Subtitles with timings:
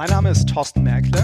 [0.00, 1.22] Mein Name ist Thorsten Merkle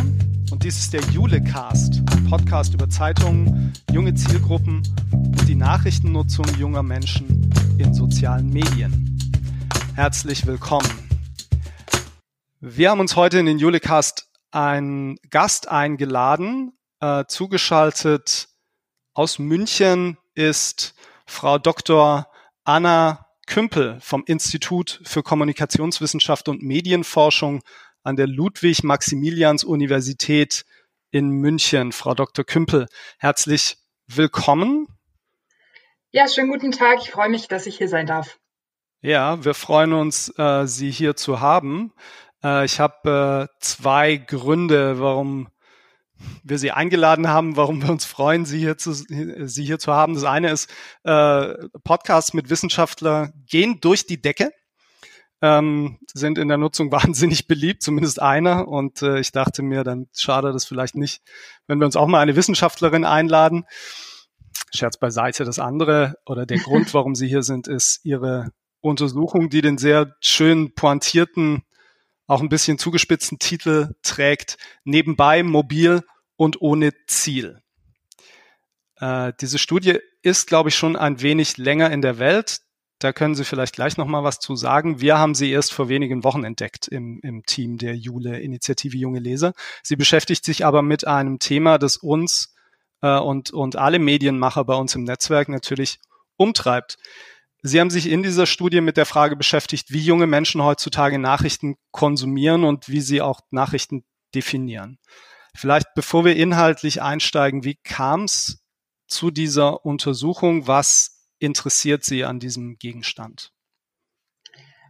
[0.51, 4.83] und dies ist der Julecast, ein Podcast über Zeitungen, junge Zielgruppen
[5.13, 9.19] und die Nachrichtennutzung junger Menschen in sozialen Medien.
[9.95, 10.91] Herzlich willkommen.
[12.61, 16.77] Wir haben uns heute in den Julecast einen Gast eingeladen.
[17.01, 18.51] Äh, zugeschaltet
[19.15, 22.27] aus München ist Frau Dr.
[22.65, 27.63] Anna Kümpel vom Institut für Kommunikationswissenschaft und Medienforschung
[28.07, 30.65] an der Ludwig-Maximilians-Universität
[31.11, 31.91] in München.
[31.91, 32.45] Frau Dr.
[32.45, 32.87] Kümpel,
[33.19, 34.87] herzlich willkommen.
[36.13, 37.01] Ja, schönen guten Tag.
[37.03, 38.39] Ich freue mich, dass ich hier sein darf.
[39.03, 41.93] Ja, wir freuen uns, äh, Sie hier zu haben.
[42.45, 45.49] Äh, ich habe äh, zwei Gründe, warum
[46.45, 50.15] wir Sie eingeladen haben, warum wir uns freuen, Sie hier zu, Sie hier zu haben.
[50.15, 54.53] Das eine ist, äh, Podcasts mit Wissenschaftler gehen durch die Decke,
[55.43, 58.69] ähm, sind in der Nutzung wahnsinnig beliebt, zumindest einer.
[58.69, 61.23] Und äh, ich dachte mir, dann schade das vielleicht nicht,
[61.67, 63.65] wenn wir uns auch mal eine Wissenschaftlerin einladen.
[64.75, 65.45] Scherz beiseite.
[65.45, 70.15] Das andere oder der Grund, warum Sie hier sind, ist Ihre Untersuchung, die den sehr
[70.21, 71.65] schön pointierten
[72.27, 76.03] auch ein bisschen zugespitzten Titel trägt, nebenbei mobil
[76.37, 77.63] und ohne Ziel.
[78.97, 82.61] Äh, diese Studie ist, glaube ich, schon ein wenig länger in der Welt.
[82.99, 85.01] Da können Sie vielleicht gleich noch mal was zu sagen.
[85.01, 89.21] Wir haben sie erst vor wenigen Wochen entdeckt im, im Team der Jule Initiative Junge
[89.21, 89.53] Leser.
[89.83, 92.55] Sie beschäftigt sich aber mit einem Thema, das uns
[93.03, 95.99] äh, und, und alle Medienmacher bei uns im Netzwerk natürlich
[96.37, 96.97] umtreibt.
[97.63, 101.77] Sie haben sich in dieser Studie mit der Frage beschäftigt, wie junge Menschen heutzutage Nachrichten
[101.91, 104.99] konsumieren und wie sie auch Nachrichten definieren.
[105.55, 108.63] Vielleicht bevor wir inhaltlich einsteigen, wie kam es
[109.07, 110.67] zu dieser Untersuchung?
[110.67, 113.53] Was interessiert Sie an diesem Gegenstand?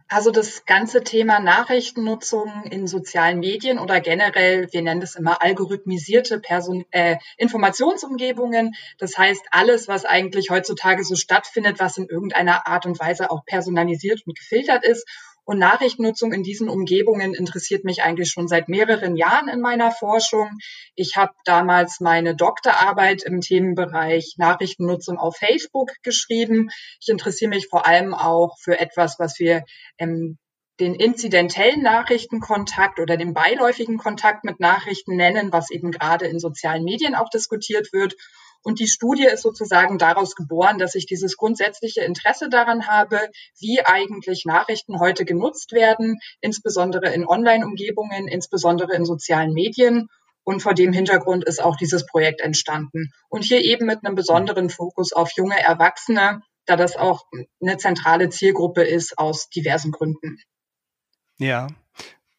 [0.09, 6.39] Also das ganze Thema Nachrichtennutzung in sozialen Medien oder generell, wir nennen das immer algorithmisierte
[6.39, 8.73] Person äh, Informationsumgebungen.
[8.99, 13.43] Das heißt, alles, was eigentlich heutzutage so stattfindet, was in irgendeiner Art und Weise auch
[13.45, 15.05] personalisiert und gefiltert ist
[15.47, 20.49] und Nachrichtennutzung in diesen Umgebungen interessiert mich eigentlich schon seit mehreren Jahren in meiner Forschung.
[20.93, 26.69] Ich habe damals meine Doktorarbeit im Themenbereich Nachrichtennutzung auf Facebook geschrieben.
[26.99, 29.63] Ich interessiere mich vor allem auch für etwas, was wir
[29.97, 30.37] ähm,
[30.81, 36.83] den inzidentellen Nachrichtenkontakt oder den beiläufigen Kontakt mit Nachrichten nennen, was eben gerade in sozialen
[36.83, 38.15] Medien auch diskutiert wird.
[38.67, 43.17] Und die Studie ist sozusagen daraus geboren, dass ich dieses grundsätzliche Interesse daran habe,
[43.61, 50.09] wie eigentlich Nachrichten heute genutzt werden, insbesondere in Online-Umgebungen, insbesondere in sozialen Medien.
[50.43, 53.13] Und vor dem Hintergrund ist auch dieses Projekt entstanden.
[53.29, 57.23] Und hier eben mit einem besonderen Fokus auf junge Erwachsene, da das auch
[57.61, 60.41] eine zentrale Zielgruppe ist aus diversen Gründen.
[61.37, 61.67] Ja.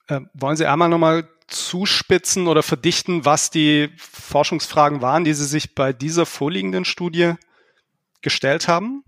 [0.08, 5.74] Äh, wollen Sie einmal nochmal zuspitzen oder verdichten, was die Forschungsfragen waren, die Sie sich
[5.74, 7.34] bei dieser vorliegenden Studie
[8.22, 9.02] gestellt haben?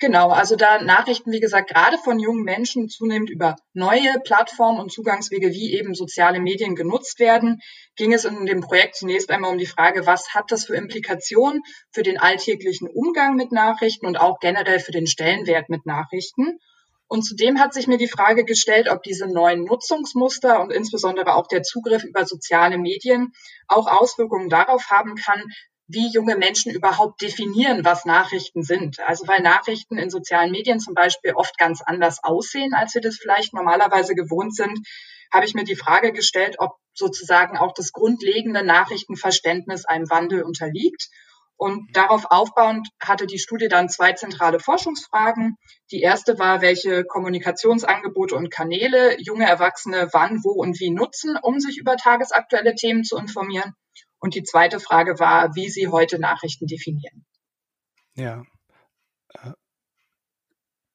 [0.00, 4.92] Genau, also da Nachrichten, wie gesagt, gerade von jungen Menschen zunehmend über neue Plattformen und
[4.92, 7.60] Zugangswege wie eben soziale Medien genutzt werden,
[7.96, 11.62] ging es in dem Projekt zunächst einmal um die Frage, was hat das für Implikationen
[11.90, 16.60] für den alltäglichen Umgang mit Nachrichten und auch generell für den Stellenwert mit Nachrichten.
[17.08, 21.46] Und zudem hat sich mir die Frage gestellt, ob diese neuen Nutzungsmuster und insbesondere auch
[21.46, 23.32] der Zugriff über soziale Medien
[23.66, 25.42] auch Auswirkungen darauf haben kann,
[25.86, 29.00] wie junge Menschen überhaupt definieren, was Nachrichten sind.
[29.00, 33.16] Also weil Nachrichten in sozialen Medien zum Beispiel oft ganz anders aussehen, als wir das
[33.16, 34.78] vielleicht normalerweise gewohnt sind,
[35.32, 41.08] habe ich mir die Frage gestellt, ob sozusagen auch das grundlegende Nachrichtenverständnis einem Wandel unterliegt
[41.58, 45.56] und darauf aufbauend hatte die Studie dann zwei zentrale Forschungsfragen.
[45.90, 51.58] Die erste war, welche Kommunikationsangebote und Kanäle junge Erwachsene wann, wo und wie nutzen, um
[51.58, 53.74] sich über tagesaktuelle Themen zu informieren.
[54.20, 57.26] Und die zweite Frage war, wie sie heute Nachrichten definieren.
[58.14, 58.44] Ja.
[59.34, 59.50] Äh,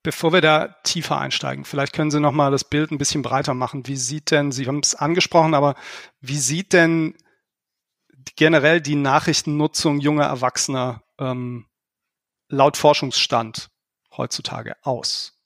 [0.02, 3.54] bevor wir da tiefer einsteigen, vielleicht können Sie noch mal das Bild ein bisschen breiter
[3.54, 3.86] machen.
[3.86, 5.76] Wie sieht denn, Sie haben es angesprochen, aber
[6.22, 7.18] wie sieht denn
[8.36, 11.68] generell die Nachrichtennutzung junger Erwachsener ähm,
[12.50, 13.70] laut Forschungsstand
[14.16, 15.40] heutzutage aus?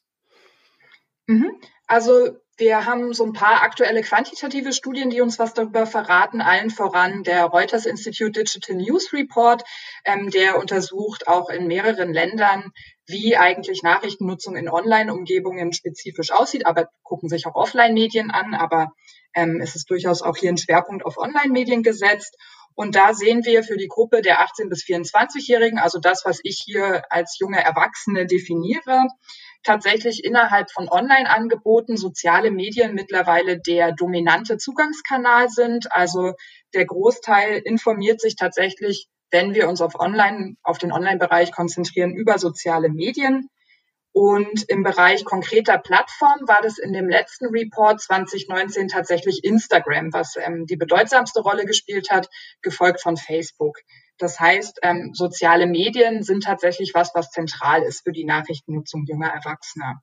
[1.27, 1.59] Mhm.
[1.87, 6.41] Also wir haben so ein paar aktuelle quantitative Studien, die uns was darüber verraten.
[6.41, 9.63] Allen voran der Reuters Institute Digital News Report,
[10.05, 12.71] ähm, der untersucht auch in mehreren Ländern,
[13.05, 18.55] wie eigentlich Nachrichtennutzung in Online-Umgebungen spezifisch aussieht, aber gucken sich auch Offline-Medien an.
[18.55, 18.91] Aber
[19.35, 22.35] ähm, es ist durchaus auch hier ein Schwerpunkt auf Online-Medien gesetzt.
[22.77, 26.61] Und da sehen wir für die Gruppe der 18 bis 24-Jährigen, also das, was ich
[26.63, 29.07] hier als junge Erwachsene definiere,
[29.63, 35.91] tatsächlich innerhalb von Online-Angeboten soziale Medien mittlerweile der dominante Zugangskanal sind.
[35.91, 36.33] Also
[36.75, 42.37] der Großteil informiert sich tatsächlich, wenn wir uns auf Online, auf den Online-Bereich konzentrieren, über
[42.37, 43.49] soziale Medien.
[44.19, 50.37] Und im Bereich konkreter Plattformen war das in dem letzten Report 2019 tatsächlich Instagram, was
[50.37, 52.27] ähm, die bedeutsamste Rolle gespielt hat,
[52.63, 53.77] gefolgt von Facebook.
[54.17, 59.29] Das heißt, ähm, soziale Medien sind tatsächlich was, was zentral ist für die Nachrichtennutzung junger
[59.29, 60.01] Erwachsener.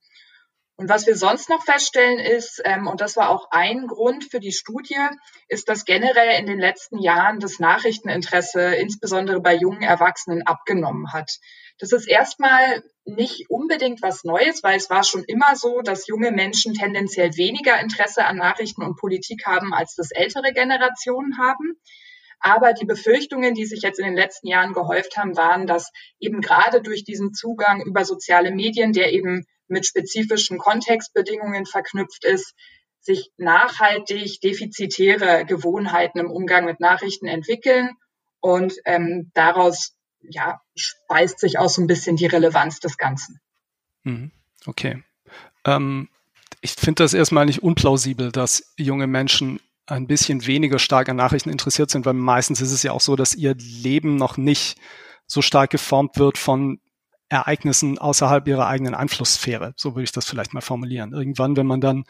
[0.77, 4.39] Und was wir sonst noch feststellen ist, ähm, und das war auch ein Grund für
[4.39, 5.07] die Studie,
[5.49, 11.31] ist, dass generell in den letzten Jahren das Nachrichteninteresse insbesondere bei jungen Erwachsenen abgenommen hat.
[11.77, 16.31] Das ist erstmal nicht unbedingt was Neues, weil es war schon immer so, dass junge
[16.31, 21.79] Menschen tendenziell weniger Interesse an Nachrichten und Politik haben, als das ältere Generationen haben.
[22.39, 26.41] Aber die Befürchtungen, die sich jetzt in den letzten Jahren gehäuft haben, waren, dass eben
[26.41, 32.53] gerade durch diesen Zugang über soziale Medien, der eben mit spezifischen Kontextbedingungen verknüpft ist,
[32.99, 37.91] sich nachhaltig defizitäre Gewohnheiten im Umgang mit Nachrichten entwickeln
[38.41, 39.94] und ähm, daraus
[40.29, 43.39] ja, speist sich auch so ein bisschen die Relevanz des Ganzen.
[44.03, 44.31] Mhm.
[44.65, 45.03] Okay.
[45.65, 46.09] Ähm,
[46.61, 51.49] ich finde das erstmal nicht unplausibel, dass junge Menschen ein bisschen weniger stark an Nachrichten
[51.49, 54.79] interessiert sind, weil meistens ist es ja auch so, dass ihr Leben noch nicht
[55.27, 56.79] so stark geformt wird von
[57.29, 59.73] Ereignissen außerhalb ihrer eigenen Einflusssphäre.
[59.77, 61.13] So würde ich das vielleicht mal formulieren.
[61.13, 62.05] Irgendwann, wenn man dann,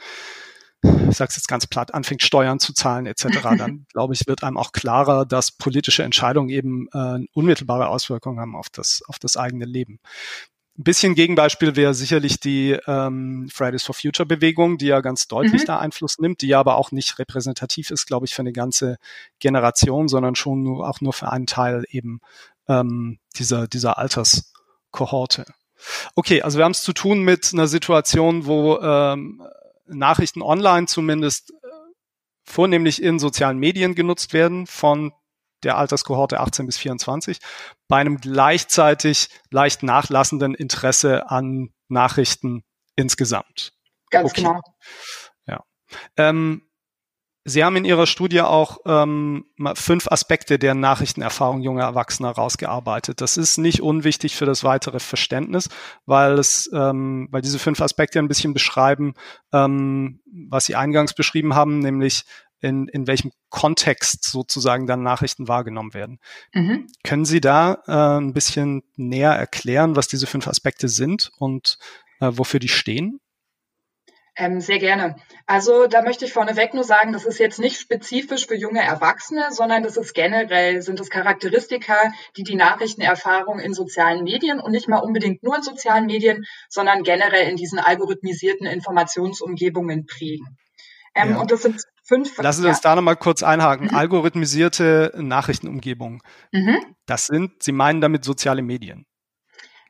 [0.83, 3.27] ich sage es jetzt ganz platt, anfängt Steuern zu zahlen etc.,
[3.57, 8.55] dann glaube ich, wird einem auch klarer, dass politische Entscheidungen eben äh, unmittelbare Auswirkungen haben
[8.55, 9.99] auf das, auf das eigene Leben.
[10.77, 15.61] Ein bisschen Gegenbeispiel wäre sicherlich die ähm, Fridays for Future Bewegung, die ja ganz deutlich
[15.61, 15.67] mhm.
[15.67, 18.97] da Einfluss nimmt, die aber auch nicht repräsentativ ist, glaube ich, für eine ganze
[19.39, 22.19] Generation, sondern schon nur, auch nur für einen Teil eben
[22.67, 24.51] ähm, dieser, dieser Alters,
[24.91, 25.45] Kohorte.
[26.15, 29.43] Okay, also wir haben es zu tun mit einer Situation, wo ähm,
[29.87, 31.67] Nachrichten online zumindest äh,
[32.43, 35.11] vornehmlich in sozialen Medien genutzt werden von
[35.63, 37.39] der Alterskohorte 18 bis 24,
[37.87, 42.63] bei einem gleichzeitig leicht nachlassenden Interesse an Nachrichten
[42.95, 43.73] insgesamt.
[44.11, 44.41] Ganz okay.
[44.41, 44.61] genau.
[45.47, 45.63] Ja.
[46.17, 46.69] Ähm,
[47.47, 49.45] Sie haben in Ihrer Studie auch ähm,
[49.75, 53.21] fünf Aspekte der Nachrichtenerfahrung junger Erwachsener rausgearbeitet.
[53.21, 55.69] Das ist nicht unwichtig für das weitere Verständnis,
[56.07, 59.13] weil es, ähm, weil diese fünf Aspekte ein bisschen beschreiben,
[59.53, 62.23] ähm, was Sie eingangs beschrieben haben, nämlich
[62.61, 66.19] in, in welchem Kontext sozusagen dann Nachrichten wahrgenommen werden.
[66.51, 66.87] Mhm.
[67.03, 71.77] Können Sie da äh, ein bisschen näher erklären, was diese fünf Aspekte sind und
[72.21, 73.19] äh, wofür die stehen?
[74.37, 75.15] Ähm, sehr gerne.
[75.45, 79.47] Also da möchte ich vorneweg nur sagen, das ist jetzt nicht spezifisch für junge Erwachsene,
[79.51, 84.89] sondern das ist generell, sind es Charakteristika, die die Nachrichtenerfahrung in sozialen Medien und nicht
[84.89, 90.57] mal unbedingt nur in sozialen Medien, sondern generell in diesen algorithmisierten Informationsumgebungen prägen.
[91.15, 91.39] Ähm, ja.
[91.39, 92.37] Und das sind fünf.
[92.37, 92.73] Lassen Sie ja.
[92.73, 93.87] uns da nochmal kurz einhaken.
[93.87, 93.95] Mhm.
[93.95, 96.21] Algorithmisierte Nachrichtenumgebungen.
[96.51, 96.77] Mhm.
[97.05, 99.05] Das sind, Sie meinen damit soziale Medien?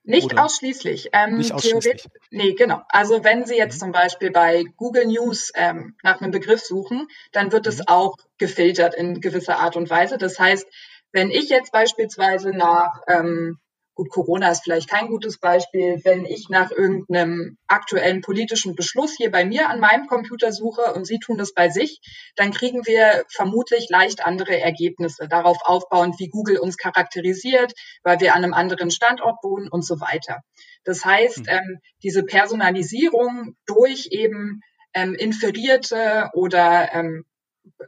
[0.06, 0.46] Nicht Oder?
[0.46, 1.10] ausschließlich.
[1.14, 2.08] Ähm, Nicht ausschließlich.
[2.30, 2.82] Nee, genau.
[2.90, 3.80] Also wenn Sie jetzt mhm.
[3.80, 7.88] zum Beispiel bei Google News ähm, nach einem Begriff suchen, dann wird es mhm.
[7.88, 10.18] auch gefiltert in gewisser Art und Weise.
[10.18, 10.68] Das heißt,
[11.12, 13.58] wenn ich jetzt beispielsweise nach ähm,
[13.96, 16.02] Gut, Corona ist vielleicht kein gutes Beispiel.
[16.04, 21.06] Wenn ich nach irgendeinem aktuellen politischen Beschluss hier bei mir an meinem Computer suche und
[21.06, 22.02] Sie tun das bei sich,
[22.36, 27.72] dann kriegen wir vermutlich leicht andere Ergebnisse, darauf aufbauend, wie Google uns charakterisiert,
[28.04, 30.42] weil wir an einem anderen Standort wohnen und so weiter.
[30.84, 31.48] Das heißt, mhm.
[31.48, 34.60] ähm, diese Personalisierung durch eben
[34.94, 37.24] ähm, inferierte oder ähm,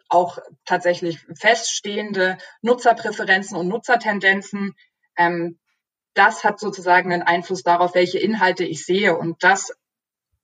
[0.08, 4.74] auch tatsächlich feststehende Nutzerpräferenzen und Nutzertendenzen,
[5.18, 5.60] ähm,
[6.18, 9.18] das hat sozusagen einen Einfluss darauf, welche Inhalte ich sehe.
[9.18, 9.72] Und das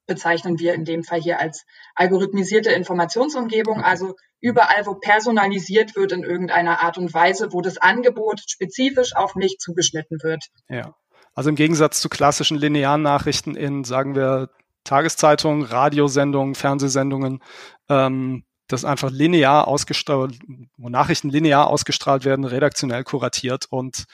[0.05, 1.65] bezeichnen wir in dem Fall hier als
[1.95, 8.41] algorithmisierte Informationsumgebung, also überall, wo personalisiert wird in irgendeiner Art und Weise, wo das Angebot
[8.45, 10.45] spezifisch auf mich zugeschnitten wird.
[10.67, 10.95] Ja.
[11.33, 14.49] Also im Gegensatz zu klassischen linearen Nachrichten in, sagen wir,
[14.83, 17.41] Tageszeitungen, Radiosendungen, Fernsehsendungen,
[17.89, 20.39] ähm, das einfach linear ausgestrahlt,
[20.77, 24.05] wo Nachrichten linear ausgestrahlt werden, redaktionell kuratiert und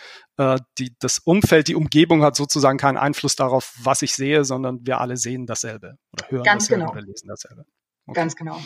[0.78, 5.02] die, das Umfeld, die Umgebung hat sozusagen keinen Einfluss darauf, was ich sehe, sondern wir
[5.02, 6.92] alle sehen dasselbe oder hören Ganz dasselbe genau.
[6.94, 7.66] oder lesen dasselbe.
[8.08, 8.16] Okay.
[8.16, 8.62] Ganz genau.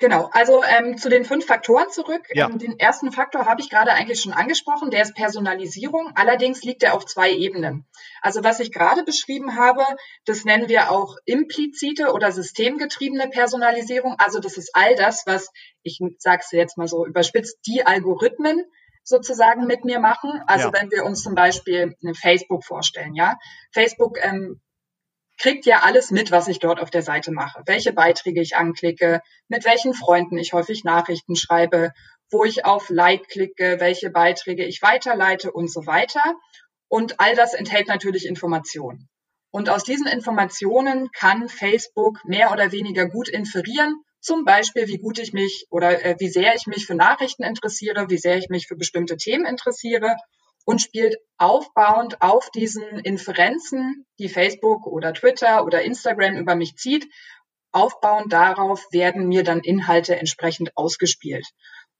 [0.00, 2.22] Genau, also ähm, zu den fünf Faktoren zurück.
[2.32, 2.48] Ja.
[2.48, 6.12] Ähm, den ersten Faktor habe ich gerade eigentlich schon angesprochen, der ist Personalisierung.
[6.14, 7.86] Allerdings liegt er auf zwei Ebenen.
[8.22, 9.84] Also was ich gerade beschrieben habe,
[10.24, 14.14] das nennen wir auch implizite oder systemgetriebene Personalisierung.
[14.18, 15.50] Also das ist all das, was,
[15.82, 18.64] ich sage es jetzt mal so überspitzt, die Algorithmen
[19.10, 20.42] sozusagen mit mir machen.
[20.46, 20.80] Also ja.
[20.80, 23.38] wenn wir uns zum Beispiel Facebook vorstellen, ja.
[23.72, 24.60] Facebook ähm,
[25.38, 27.62] kriegt ja alles mit, was ich dort auf der Seite mache.
[27.66, 31.92] Welche Beiträge ich anklicke, mit welchen Freunden ich häufig Nachrichten schreibe,
[32.30, 36.22] wo ich auf Like klicke, welche Beiträge ich weiterleite und so weiter.
[36.88, 39.08] Und all das enthält natürlich Informationen.
[39.50, 45.18] Und aus diesen Informationen kann Facebook mehr oder weniger gut inferieren, zum Beispiel, wie gut
[45.18, 48.66] ich mich oder äh, wie sehr ich mich für Nachrichten interessiere, wie sehr ich mich
[48.66, 50.16] für bestimmte Themen interessiere
[50.64, 57.08] und spielt aufbauend auf diesen Inferenzen, die Facebook oder Twitter oder Instagram über mich zieht,
[57.72, 61.46] aufbauend darauf werden mir dann Inhalte entsprechend ausgespielt.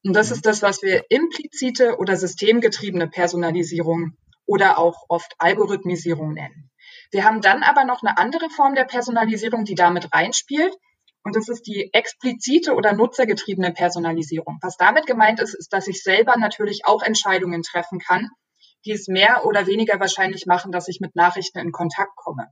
[0.05, 0.37] Und das mhm.
[0.37, 6.71] ist das, was wir implizite oder systemgetriebene Personalisierung oder auch oft Algorithmisierung nennen.
[7.12, 10.75] Wir haben dann aber noch eine andere Form der Personalisierung, die damit reinspielt.
[11.23, 14.59] Und das ist die explizite oder nutzergetriebene Personalisierung.
[14.62, 18.29] Was damit gemeint ist, ist, dass ich selber natürlich auch Entscheidungen treffen kann,
[18.87, 22.49] die es mehr oder weniger wahrscheinlich machen, dass ich mit Nachrichten in Kontakt komme.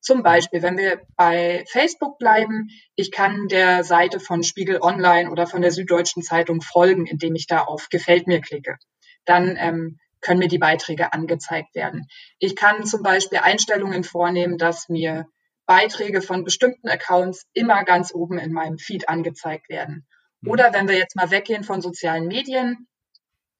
[0.00, 5.46] Zum Beispiel, wenn wir bei Facebook bleiben, ich kann der Seite von Spiegel Online oder
[5.46, 8.76] von der Süddeutschen Zeitung folgen, indem ich da auf Gefällt mir klicke.
[9.24, 12.06] Dann ähm, können mir die Beiträge angezeigt werden.
[12.38, 15.26] Ich kann zum Beispiel Einstellungen vornehmen, dass mir
[15.68, 20.08] Beiträge von bestimmten Accounts immer ganz oben in meinem Feed angezeigt werden.
[20.40, 20.50] Mhm.
[20.50, 22.88] Oder wenn wir jetzt mal weggehen von sozialen Medien,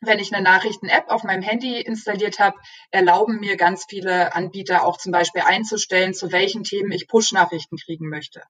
[0.00, 2.57] wenn ich eine Nachrichten-App auf meinem Handy installiert habe,
[2.91, 8.09] erlauben mir ganz viele Anbieter auch zum Beispiel einzustellen, zu welchen Themen ich Push-Nachrichten kriegen
[8.09, 8.43] möchte.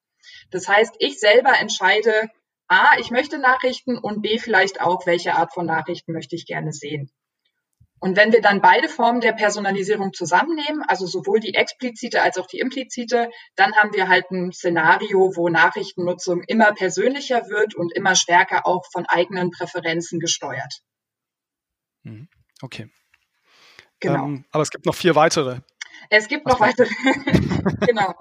[0.51, 2.31] Das heißt, ich selber entscheide,
[2.69, 6.73] A, ich möchte Nachrichten und B, vielleicht auch, welche Art von Nachrichten möchte ich gerne
[6.73, 7.11] sehen.
[8.01, 12.47] Und wenn wir dann beide Formen der Personalisierung zusammennehmen, also sowohl die explizite als auch
[12.47, 18.15] die implizite, dann haben wir halt ein Szenario, wo Nachrichtennutzung immer persönlicher wird und immer
[18.15, 20.83] stärker auch von eigenen Präferenzen gesteuert.
[22.05, 22.29] Mhm.
[22.63, 22.89] Okay.
[24.01, 24.25] Genau.
[24.25, 25.61] Ähm, aber es gibt noch vier weitere.
[26.11, 26.89] Es gibt noch weitere.
[27.87, 28.15] genau.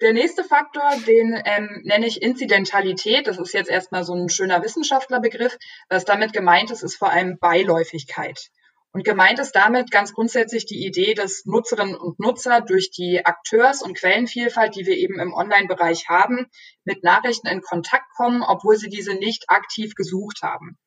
[0.00, 3.26] Der nächste Faktor, den ähm, nenne ich Inzidentalität.
[3.26, 5.56] Das ist jetzt erstmal so ein schöner Wissenschaftlerbegriff.
[5.88, 8.50] Was damit gemeint ist, ist vor allem Beiläufigkeit.
[8.94, 13.82] Und gemeint ist damit ganz grundsätzlich die Idee, dass Nutzerinnen und Nutzer durch die Akteurs-
[13.82, 16.46] und Quellenvielfalt, die wir eben im Online-Bereich haben,
[16.84, 20.78] mit Nachrichten in Kontakt kommen, obwohl sie diese nicht aktiv gesucht haben.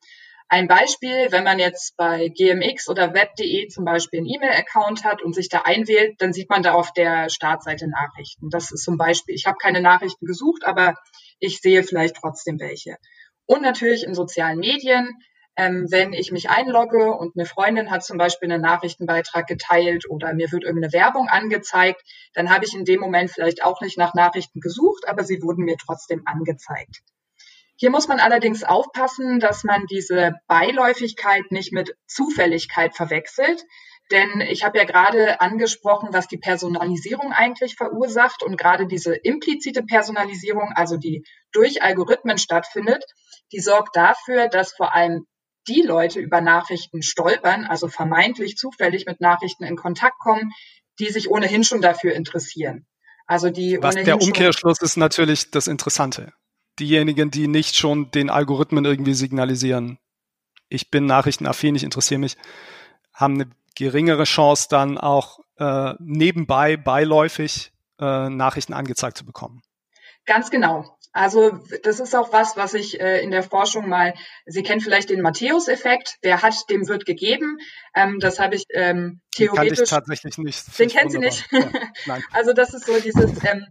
[0.47, 5.35] Ein Beispiel, wenn man jetzt bei GMX oder web.de zum Beispiel einen E-Mail-Account hat und
[5.35, 8.49] sich da einwählt, dann sieht man da auf der Startseite Nachrichten.
[8.49, 10.95] Das ist zum Beispiel, ich habe keine Nachrichten gesucht, aber
[11.39, 12.95] ich sehe vielleicht trotzdem welche.
[13.45, 15.09] Und natürlich in sozialen Medien,
[15.57, 20.33] ähm, wenn ich mich einlogge und eine Freundin hat zum Beispiel einen Nachrichtenbeitrag geteilt oder
[20.33, 22.01] mir wird irgendeine Werbung angezeigt,
[22.33, 25.65] dann habe ich in dem Moment vielleicht auch nicht nach Nachrichten gesucht, aber sie wurden
[25.65, 27.01] mir trotzdem angezeigt.
[27.75, 33.63] Hier muss man allerdings aufpassen, dass man diese Beiläufigkeit nicht mit Zufälligkeit verwechselt.
[34.11, 39.83] Denn ich habe ja gerade angesprochen, was die Personalisierung eigentlich verursacht und gerade diese implizite
[39.83, 43.03] Personalisierung, also die durch Algorithmen stattfindet,
[43.51, 45.25] die sorgt dafür, dass vor allem
[45.67, 50.51] die Leute über Nachrichten stolpern, also vermeintlich zufällig mit Nachrichten in Kontakt kommen,
[50.99, 52.85] die sich ohnehin schon dafür interessieren.
[53.25, 56.33] Also die Was der Umkehrschluss ist natürlich das Interessante
[56.79, 59.99] diejenigen, die nicht schon den Algorithmen irgendwie signalisieren,
[60.69, 62.37] ich bin nachrichtenaffin, ich interessiere mich,
[63.13, 69.61] haben eine geringere Chance dann auch äh, nebenbei, beiläufig äh, Nachrichten angezeigt zu bekommen.
[70.25, 70.96] Ganz genau.
[71.11, 74.13] Also das ist auch was, was ich äh, in der Forschung mal,
[74.45, 77.57] Sie kennen vielleicht den Matthäus-Effekt, der hat, dem wird gegeben.
[77.95, 79.77] Ähm, das habe ich ähm, theoretisch.
[79.77, 80.79] Den ich tatsächlich nicht.
[80.79, 81.47] Den kennen Sie nicht?
[81.51, 83.65] Ja, also das ist so dieses, ähm,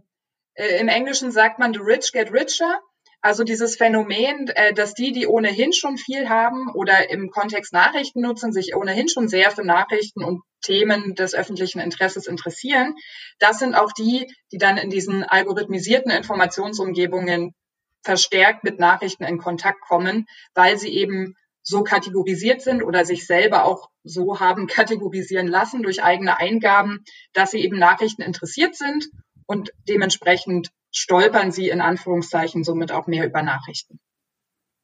[0.55, 2.81] äh, im Englischen sagt man, the rich get richer.
[3.27, 8.21] Also dieses Phänomen, äh, dass die, die ohnehin schon viel haben oder im Kontext Nachrichten
[8.21, 12.95] nutzen, sich ohnehin schon sehr für Nachrichten und Themen des öffentlichen Interesses interessieren,
[13.37, 17.53] das sind auch die, die dann in diesen algorithmisierten Informationsumgebungen
[18.01, 23.65] verstärkt mit Nachrichten in Kontakt kommen, weil sie eben so kategorisiert sind oder sich selber
[23.65, 27.03] auch so haben kategorisieren lassen durch eigene Eingaben,
[27.33, 29.09] dass sie eben Nachrichten interessiert sind
[29.47, 33.99] und dementsprechend stolpern sie in Anführungszeichen somit auch mehr über Nachrichten.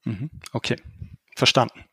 [0.03, 0.29] Mhm.
[0.51, 0.75] Okay,
[1.35, 1.85] verstanden.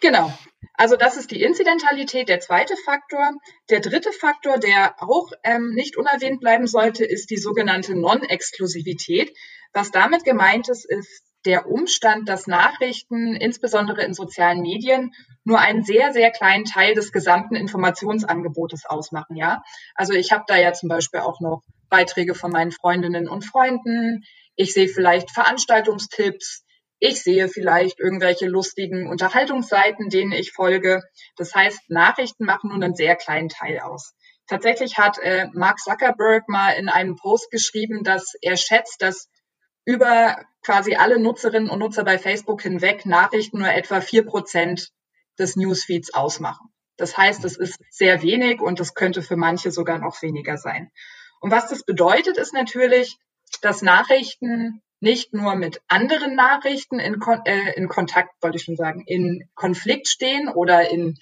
[0.00, 0.32] Genau.
[0.74, 3.32] Also das ist die Inzidentalität, der zweite Faktor.
[3.70, 9.34] Der dritte Faktor, der auch ähm, nicht unerwähnt bleiben sollte, ist die sogenannte Non-Exklusivität.
[9.72, 15.12] Was damit gemeint ist, ist der Umstand, dass Nachrichten, insbesondere in sozialen Medien,
[15.44, 19.36] nur einen sehr, sehr kleinen Teil des gesamten Informationsangebotes ausmachen.
[19.36, 19.62] Ja,
[19.94, 24.24] also ich habe da ja zum Beispiel auch noch Beiträge von meinen Freundinnen und Freunden.
[24.56, 26.64] Ich sehe vielleicht Veranstaltungstipps.
[26.98, 31.02] Ich sehe vielleicht irgendwelche lustigen Unterhaltungsseiten, denen ich folge.
[31.36, 34.14] Das heißt, Nachrichten machen nur einen sehr kleinen Teil aus.
[34.48, 39.28] Tatsächlich hat äh, Mark Zuckerberg mal in einem Post geschrieben, dass er schätzt, dass
[39.86, 44.90] über quasi alle Nutzerinnen und Nutzer bei Facebook hinweg Nachrichten nur etwa vier Prozent
[45.38, 46.68] des Newsfeeds ausmachen.
[46.96, 50.90] Das heißt, es ist sehr wenig und es könnte für manche sogar noch weniger sein.
[51.40, 53.16] Und was das bedeutet, ist natürlich,
[53.62, 59.04] dass Nachrichten nicht nur mit anderen Nachrichten in, äh, in Kontakt, wollte ich schon sagen,
[59.06, 61.16] in Konflikt stehen oder in,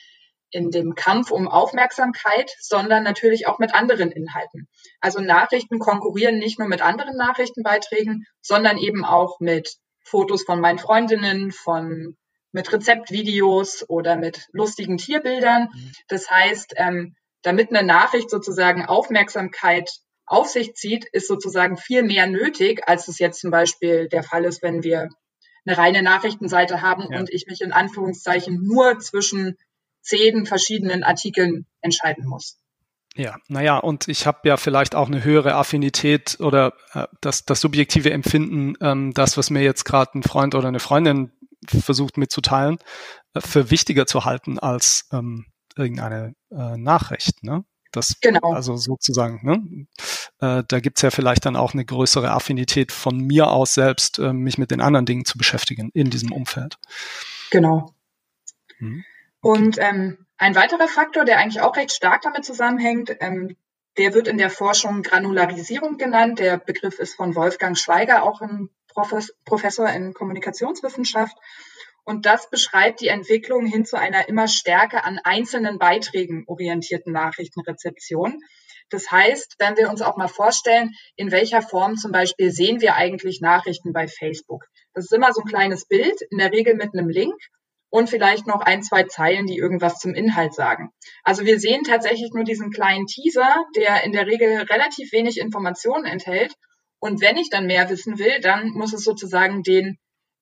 [0.54, 4.68] in dem Kampf um Aufmerksamkeit, sondern natürlich auch mit anderen Inhalten.
[5.00, 10.78] Also Nachrichten konkurrieren nicht nur mit anderen Nachrichtenbeiträgen, sondern eben auch mit Fotos von meinen
[10.78, 12.16] Freundinnen, von
[12.52, 15.70] mit Rezeptvideos oder mit lustigen Tierbildern.
[15.74, 15.92] Mhm.
[16.06, 19.90] Das heißt, ähm, damit eine Nachricht sozusagen Aufmerksamkeit
[20.24, 24.44] auf sich zieht, ist sozusagen viel mehr nötig, als es jetzt zum Beispiel der Fall
[24.44, 25.08] ist, wenn wir
[25.66, 27.18] eine reine Nachrichtenseite haben ja.
[27.18, 29.56] und ich mich in Anführungszeichen nur zwischen
[30.04, 32.58] zehn verschiedenen Artikeln entscheiden muss.
[33.16, 37.60] Ja, naja, und ich habe ja vielleicht auch eine höhere Affinität oder äh, das, das
[37.60, 41.30] subjektive Empfinden, ähm, das, was mir jetzt gerade ein Freund oder eine Freundin
[41.66, 42.78] versucht mitzuteilen,
[43.34, 45.46] äh, für wichtiger zu halten als ähm,
[45.76, 47.44] irgendeine äh, Nachricht.
[47.44, 47.64] Ne?
[47.92, 48.52] Das, genau.
[48.52, 49.86] Also sozusagen, ne?
[50.40, 54.32] Äh, da gibt's ja vielleicht dann auch eine größere Affinität von mir aus selbst, äh,
[54.32, 56.78] mich mit den anderen Dingen zu beschäftigen in diesem Umfeld.
[57.50, 57.94] Genau.
[58.78, 59.04] Hm.
[59.44, 63.56] Und ähm, ein weiterer Faktor, der eigentlich auch recht stark damit zusammenhängt, ähm,
[63.98, 66.38] der wird in der Forschung Granularisierung genannt.
[66.38, 68.70] Der Begriff ist von Wolfgang Schweiger, auch ein
[69.44, 71.36] Professor in Kommunikationswissenschaft.
[72.04, 78.40] Und das beschreibt die Entwicklung hin zu einer immer stärker an einzelnen Beiträgen orientierten Nachrichtenrezeption.
[78.88, 82.94] Das heißt, wenn wir uns auch mal vorstellen, in welcher Form zum Beispiel sehen wir
[82.94, 84.64] eigentlich Nachrichten bei Facebook.
[84.94, 87.34] Das ist immer so ein kleines Bild, in der Regel mit einem Link
[87.94, 90.90] und vielleicht noch ein, zwei Zeilen, die irgendwas zum Inhalt sagen.
[91.22, 96.04] Also wir sehen tatsächlich nur diesen kleinen Teaser, der in der Regel relativ wenig Informationen
[96.04, 96.56] enthält.
[96.98, 99.96] Und wenn ich dann mehr wissen will, dann muss es sozusagen den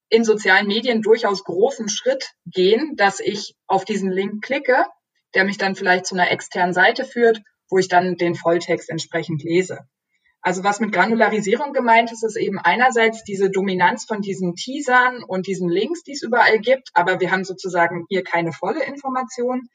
[0.09, 4.87] in sozialen Medien durchaus großen Schritt gehen, dass ich auf diesen Link klicke,
[5.35, 9.43] der mich dann vielleicht zu einer externen Seite führt, wo ich dann den Volltext entsprechend
[9.43, 9.81] lese.
[10.45, 15.47] Also was mit Granularisierung gemeint ist, ist eben einerseits diese Dominanz von diesen Teasern und
[15.47, 19.69] diesen Links, die es überall gibt, aber wir haben sozusagen hier keine volle Information.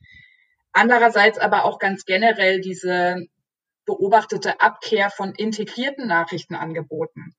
[0.74, 3.28] Andererseits aber auch ganz generell diese
[3.86, 7.34] beobachtete Abkehr von integrierten Nachrichtenangeboten.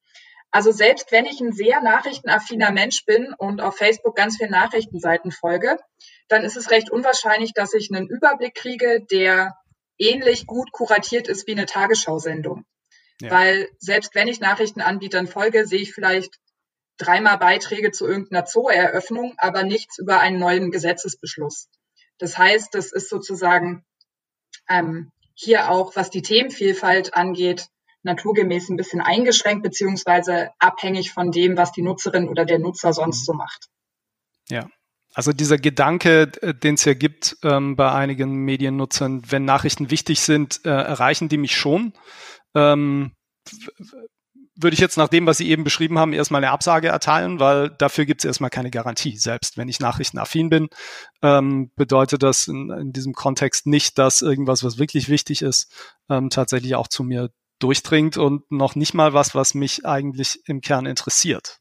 [0.51, 5.31] Also selbst wenn ich ein sehr nachrichtenaffiner Mensch bin und auf Facebook ganz vielen Nachrichtenseiten
[5.31, 5.77] folge,
[6.29, 9.55] dann ist es recht unwahrscheinlich, dass ich einen Überblick kriege, der
[9.99, 12.65] ähnlich gut kuratiert ist wie eine Tagesschausendung.
[13.21, 13.31] Ja.
[13.31, 16.39] Weil selbst wenn ich Nachrichtenanbietern folge, sehe ich vielleicht
[16.99, 21.69] dreimal Beiträge zu irgendeiner Zoo-Eröffnung, aber nichts über einen neuen Gesetzesbeschluss.
[22.19, 23.85] Das heißt, das ist sozusagen
[24.69, 27.69] ähm, hier auch, was die Themenvielfalt angeht,
[28.03, 33.25] naturgemäß ein bisschen eingeschränkt beziehungsweise abhängig von dem, was die Nutzerin oder der Nutzer sonst
[33.25, 33.67] so macht.
[34.49, 34.69] Ja.
[35.15, 40.21] Also dieser Gedanke, äh, den es ja gibt ähm, bei einigen Mediennutzern, wenn Nachrichten wichtig
[40.21, 41.93] sind, äh, erreichen die mich schon.
[42.59, 43.13] Ähm,
[44.61, 47.71] würde ich jetzt nach dem, was Sie eben beschrieben haben, erstmal eine Absage erteilen, weil
[47.71, 49.17] dafür gibt es erstmal keine Garantie.
[49.17, 50.69] Selbst wenn ich nachrichtenaffin bin,
[51.23, 55.73] ähm, bedeutet das in, in, diesem Kontext nicht, dass irgendwas, was wirklich wichtig ist,
[56.11, 60.61] ähm, tatsächlich auch zu mir durchdringt und noch nicht mal was, was mich eigentlich im
[60.61, 61.59] Kern interessiert.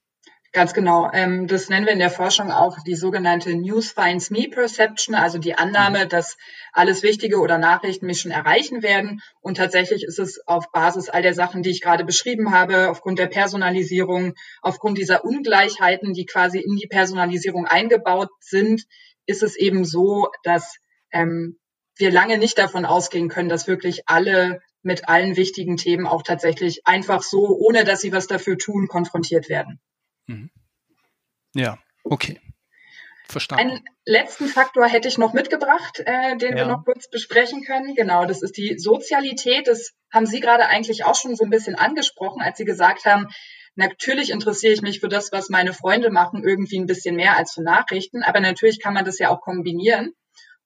[0.57, 1.07] Ganz genau.
[1.13, 5.37] Ähm, das nennen wir in der Forschung auch die sogenannte News Finds Me Perception, also
[5.37, 6.09] die Annahme, mhm.
[6.09, 6.35] dass
[6.73, 9.21] alles Wichtige oder Nachrichten mich schon erreichen werden.
[9.39, 13.19] Und tatsächlich ist es auf Basis all der Sachen, die ich gerade beschrieben habe, aufgrund
[13.19, 18.81] der Personalisierung, aufgrund dieser Ungleichheiten, die quasi in die Personalisierung eingebaut sind,
[19.27, 20.77] ist es eben so, dass
[21.11, 21.59] ähm,
[21.97, 26.87] wir lange nicht davon ausgehen können, dass wirklich alle mit allen wichtigen Themen auch tatsächlich
[26.87, 29.79] einfach so, ohne dass sie was dafür tun, konfrontiert werden.
[30.27, 30.51] Mhm.
[31.53, 32.39] Ja, okay.
[33.29, 33.71] Verstanden.
[33.71, 36.57] Einen letzten Faktor hätte ich noch mitgebracht, äh, den ja.
[36.57, 37.93] wir noch kurz besprechen können.
[37.93, 39.67] Genau, das ist die Sozialität.
[39.67, 43.27] Das haben Sie gerade eigentlich auch schon so ein bisschen angesprochen, als Sie gesagt haben,
[43.75, 47.53] natürlich interessiere ich mich für das, was meine Freunde machen, irgendwie ein bisschen mehr als
[47.53, 48.23] für Nachrichten.
[48.23, 50.13] Aber natürlich kann man das ja auch kombinieren.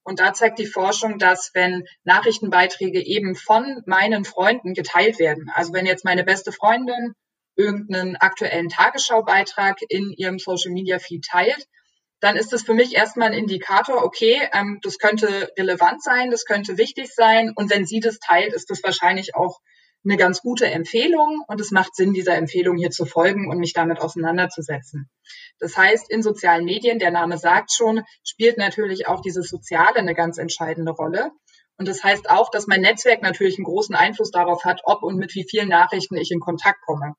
[0.03, 5.73] Und da zeigt die Forschung, dass wenn Nachrichtenbeiträge eben von meinen Freunden geteilt werden, also
[5.73, 7.13] wenn jetzt meine beste Freundin
[7.61, 11.67] irgendeinen aktuellen Tagesschaubeitrag in ihrem Social Media Feed teilt,
[12.19, 16.45] dann ist das für mich erstmal ein Indikator, okay, ähm, das könnte relevant sein, das
[16.45, 17.51] könnte wichtig sein.
[17.55, 19.59] Und wenn sie das teilt, ist das wahrscheinlich auch
[20.03, 23.73] eine ganz gute Empfehlung und es macht Sinn, dieser Empfehlung hier zu folgen und mich
[23.73, 25.09] damit auseinanderzusetzen.
[25.59, 30.15] Das heißt, in sozialen Medien, der Name sagt schon, spielt natürlich auch dieses Soziale eine
[30.15, 31.31] ganz entscheidende Rolle.
[31.77, 35.17] Und das heißt auch, dass mein Netzwerk natürlich einen großen Einfluss darauf hat, ob und
[35.17, 37.15] mit wie vielen Nachrichten ich in Kontakt komme.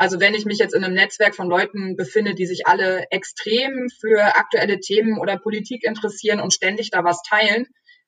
[0.00, 3.90] Also wenn ich mich jetzt in einem Netzwerk von Leuten befinde, die sich alle extrem
[4.00, 7.66] für aktuelle Themen oder Politik interessieren und ständig da was teilen,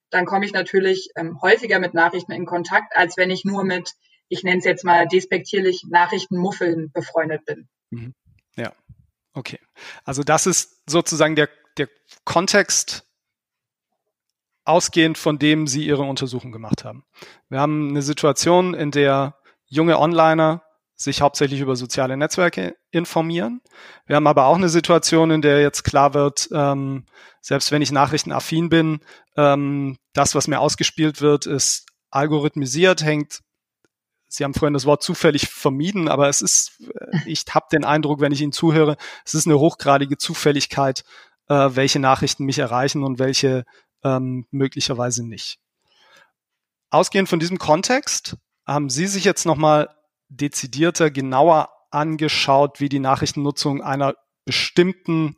[0.08, 3.92] dann komme ich natürlich ähm, häufiger mit Nachrichten in Kontakt, als wenn ich nur mit,
[4.30, 7.68] ich nenne es jetzt mal despektierlich, Nachrichtenmuffeln befreundet bin.
[7.90, 8.14] Mhm.
[8.56, 8.72] Ja,
[9.34, 9.58] okay.
[10.02, 11.90] Also das ist sozusagen der, der
[12.24, 13.06] Kontext,
[14.64, 17.04] ausgehend von dem Sie Ihre Untersuchung gemacht haben.
[17.50, 20.62] Wir haben eine Situation, in der junge Onliner
[21.02, 23.60] sich hauptsächlich über soziale Netzwerke informieren.
[24.06, 27.06] Wir haben aber auch eine Situation, in der jetzt klar wird, ähm,
[27.40, 29.00] selbst wenn ich nachrichtenaffin bin,
[29.36, 33.40] ähm, das, was mir ausgespielt wird, ist algorithmisiert, hängt
[34.32, 38.20] Sie haben vorhin das Wort zufällig vermieden, aber es ist, äh, ich habe den Eindruck,
[38.20, 41.04] wenn ich Ihnen zuhöre, es ist eine hochgradige Zufälligkeit,
[41.48, 43.64] äh, welche Nachrichten mich erreichen und welche
[44.02, 45.58] ähm, möglicherweise nicht.
[46.88, 49.90] Ausgehend von diesem Kontext haben Sie sich jetzt nochmal
[50.36, 54.14] dezidierter, genauer angeschaut, wie die Nachrichtennutzung einer
[54.44, 55.36] bestimmten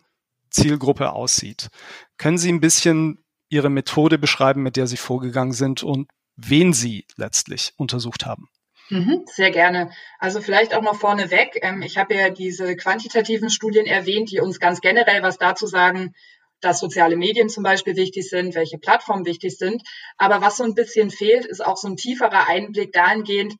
[0.50, 1.68] Zielgruppe aussieht.
[2.16, 7.06] Können Sie ein bisschen Ihre Methode beschreiben, mit der Sie vorgegangen sind und wen Sie
[7.16, 8.48] letztlich untersucht haben?
[8.90, 9.90] Mhm, sehr gerne.
[10.18, 11.58] Also vielleicht auch noch vorneweg.
[11.62, 16.14] Ähm, ich habe ja diese quantitativen Studien erwähnt, die uns ganz generell was dazu sagen,
[16.60, 19.82] dass soziale Medien zum Beispiel wichtig sind, welche Plattformen wichtig sind.
[20.16, 23.54] Aber was so ein bisschen fehlt, ist auch so ein tieferer Einblick dahingehend,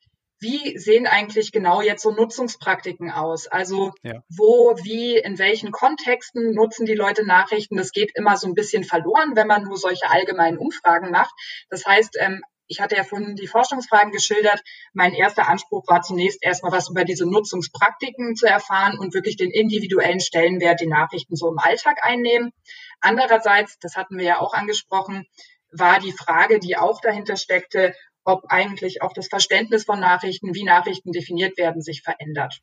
[0.45, 3.47] wie sehen eigentlich genau jetzt so Nutzungspraktiken aus?
[3.47, 4.23] Also ja.
[4.29, 7.77] wo, wie, in welchen Kontexten nutzen die Leute Nachrichten?
[7.77, 11.35] Das geht immer so ein bisschen verloren, wenn man nur solche allgemeinen Umfragen macht.
[11.71, 14.61] Das heißt, ähm, ich hatte ja vorhin die Forschungsfragen geschildert.
[14.93, 19.51] Mein erster Anspruch war zunächst erstmal was über diese Nutzungspraktiken zu erfahren und wirklich den
[19.51, 22.53] individuellen Stellenwert, die Nachrichten so im Alltag einnehmen.
[23.01, 25.27] Andererseits, das hatten wir ja auch angesprochen,
[25.71, 27.95] war die Frage, die auch dahinter steckte,
[28.25, 32.61] ob eigentlich auch das Verständnis von Nachrichten, wie Nachrichten definiert werden, sich verändert.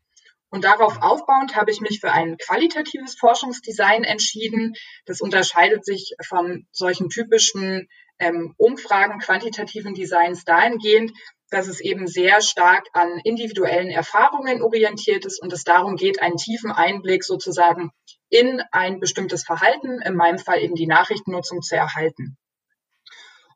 [0.50, 4.74] Und darauf aufbauend habe ich mich für ein qualitatives Forschungsdesign entschieden.
[5.06, 7.88] Das unterscheidet sich von solchen typischen
[8.20, 11.14] ähm, Umfragen, quantitativen Designs dahingehend,
[11.50, 16.38] dass es eben sehr stark an individuellen Erfahrungen orientiert ist und es darum geht, einen
[16.38, 17.92] tiefen Einblick sozusagen
[18.30, 22.38] in ein bestimmtes Verhalten, in meinem Fall eben die Nachrichtennutzung zu erhalten.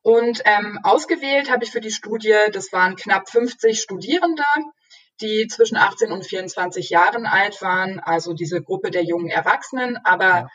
[0.06, 4.44] Und ähm, ausgewählt habe ich für die Studie, das waren knapp 50 Studierende,
[5.20, 10.26] die zwischen 18 und 24 Jahren alt waren, also diese Gruppe der jungen Erwachsenen, aber
[10.26, 10.48] ja.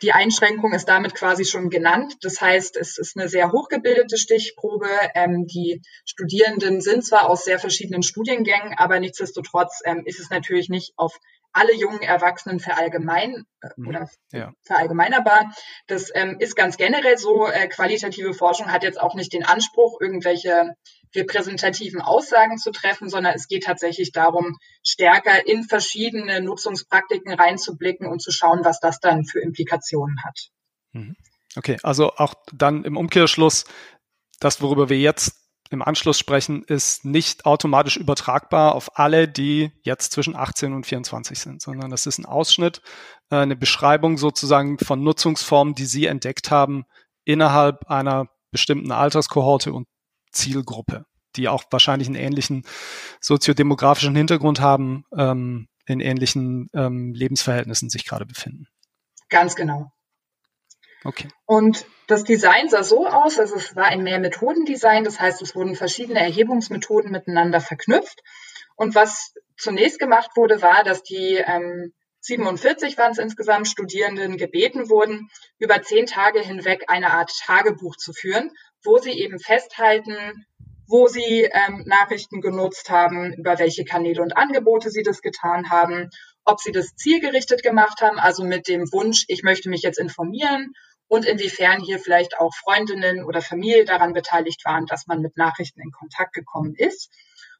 [0.00, 2.14] Die Einschränkung ist damit quasi schon genannt.
[2.20, 4.86] Das heißt, es ist eine sehr hochgebildete Stichprobe.
[5.16, 10.68] Ähm, die Studierenden sind zwar aus sehr verschiedenen Studiengängen, aber nichtsdestotrotz ähm, ist es natürlich
[10.68, 11.18] nicht auf
[11.52, 13.88] alle jungen Erwachsenen verallgemein äh, mhm.
[13.88, 14.52] oder ja.
[14.62, 15.52] verallgemeinerbar.
[15.86, 17.46] Das ähm, ist ganz generell so.
[17.46, 20.74] Äh, qualitative Forschung hat jetzt auch nicht den Anspruch, irgendwelche
[21.14, 28.22] repräsentativen Aussagen zu treffen, sondern es geht tatsächlich darum, stärker in verschiedene Nutzungspraktiken reinzublicken und
[28.22, 30.48] zu schauen, was das dann für Implikationen hat.
[30.92, 31.16] Mhm.
[31.54, 33.66] Okay, also auch dann im Umkehrschluss,
[34.40, 35.41] das, worüber wir jetzt
[35.72, 41.38] im Anschluss sprechen, ist nicht automatisch übertragbar auf alle, die jetzt zwischen 18 und 24
[41.38, 42.82] sind, sondern das ist ein Ausschnitt,
[43.30, 46.84] äh, eine Beschreibung sozusagen von Nutzungsformen, die Sie entdeckt haben
[47.24, 49.86] innerhalb einer bestimmten Alterskohorte und
[50.30, 51.06] Zielgruppe,
[51.36, 52.64] die auch wahrscheinlich einen ähnlichen
[53.20, 58.66] soziodemografischen Hintergrund haben, ähm, in ähnlichen ähm, Lebensverhältnissen sich gerade befinden.
[59.28, 59.90] Ganz genau.
[61.04, 61.28] Okay.
[61.46, 65.74] Und das Design sah so aus, also es war ein Mehrmethodendesign, das heißt, es wurden
[65.74, 68.22] verschiedene Erhebungsmethoden miteinander verknüpft.
[68.76, 74.88] Und was zunächst gemacht wurde, war, dass die ähm, 47 waren es insgesamt Studierenden gebeten
[74.88, 78.52] wurden, über zehn Tage hinweg eine Art Tagebuch zu führen,
[78.84, 80.46] wo sie eben festhalten,
[80.86, 86.10] wo sie ähm, Nachrichten genutzt haben, über welche Kanäle und Angebote sie das getan haben,
[86.44, 90.72] ob sie das zielgerichtet gemacht haben, also mit dem Wunsch, ich möchte mich jetzt informieren
[91.12, 95.82] und inwiefern hier vielleicht auch Freundinnen oder Familie daran beteiligt waren, dass man mit Nachrichten
[95.82, 97.10] in Kontakt gekommen ist.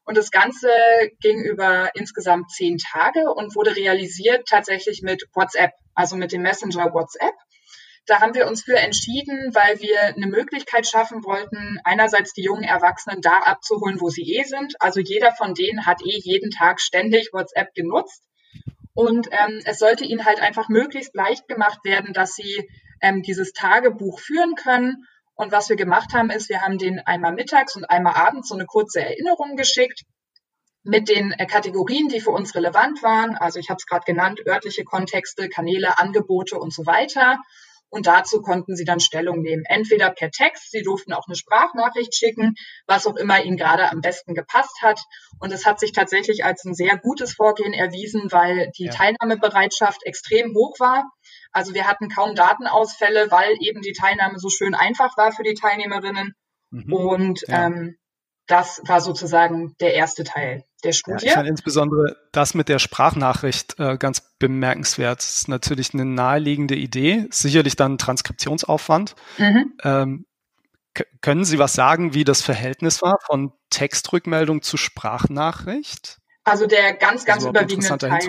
[0.05, 0.69] Und das Ganze
[1.19, 6.95] ging über insgesamt zehn Tage und wurde realisiert tatsächlich mit WhatsApp, also mit dem Messenger
[6.95, 7.35] WhatsApp.
[8.07, 12.63] Da haben wir uns für entschieden, weil wir eine Möglichkeit schaffen wollten, einerseits die jungen
[12.63, 14.73] Erwachsenen da abzuholen, wo sie eh sind.
[14.79, 18.23] Also jeder von denen hat eh jeden Tag ständig WhatsApp genutzt.
[18.95, 22.67] Und ähm, es sollte ihnen halt einfach möglichst leicht gemacht werden, dass sie
[23.03, 25.05] ähm, dieses Tagebuch führen können.
[25.35, 28.55] Und was wir gemacht haben, ist, wir haben den einmal mittags und einmal abends so
[28.55, 30.03] eine kurze Erinnerung geschickt
[30.83, 33.35] mit den äh, Kategorien, die für uns relevant waren.
[33.35, 37.37] Also ich habe es gerade genannt, örtliche Kontexte, Kanäle, Angebote und so weiter.
[37.89, 39.63] und dazu konnten sie dann Stellung nehmen.
[39.67, 42.55] Entweder per Text, sie durften auch eine Sprachnachricht schicken,
[42.87, 44.99] was auch immer ihnen gerade am besten gepasst hat.
[45.39, 48.91] Und es hat sich tatsächlich als ein sehr gutes Vorgehen erwiesen, weil die ja.
[48.91, 51.11] Teilnahmebereitschaft extrem hoch war.
[51.53, 55.53] Also wir hatten kaum Datenausfälle, weil eben die Teilnahme so schön einfach war für die
[55.53, 56.33] Teilnehmerinnen.
[56.71, 56.93] Mhm.
[56.93, 57.67] Und ja.
[57.67, 57.95] ähm,
[58.47, 61.25] das war sozusagen der erste Teil der Studie.
[61.25, 65.19] Ja, ich fand insbesondere das mit der Sprachnachricht äh, ganz bemerkenswert.
[65.19, 69.15] Das ist natürlich eine naheliegende Idee, sicherlich dann Transkriptionsaufwand.
[69.37, 69.73] Mhm.
[69.83, 70.25] Ähm,
[71.21, 76.19] können Sie was sagen, wie das Verhältnis war von Textrückmeldung zu Sprachnachricht?
[76.43, 78.19] Also der ganz, ganz überwiegende Teil.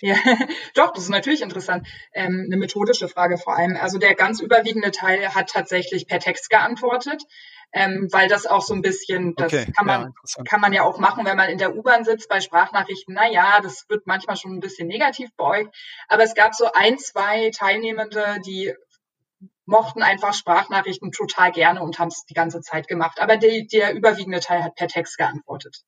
[0.00, 0.14] Ja,
[0.74, 1.86] doch, das ist natürlich interessant.
[2.12, 3.76] Ähm, eine methodische Frage vor allem.
[3.76, 7.22] Also der ganz überwiegende Teil hat tatsächlich per Text geantwortet
[7.72, 10.82] ähm, weil das auch so ein bisschen, das okay, kann man ja, kann man ja
[10.82, 13.14] auch machen, wenn man in der U-Bahn sitzt bei Sprachnachrichten.
[13.14, 15.74] Na ja, das wird manchmal schon ein bisschen negativ beäugt,
[16.08, 18.72] aber es gab so ein, zwei Teilnehmende, die
[19.66, 23.20] mochten einfach Sprachnachrichten total gerne und haben es die ganze Zeit gemacht.
[23.20, 25.82] Aber die, der überwiegende Teil hat per Text geantwortet.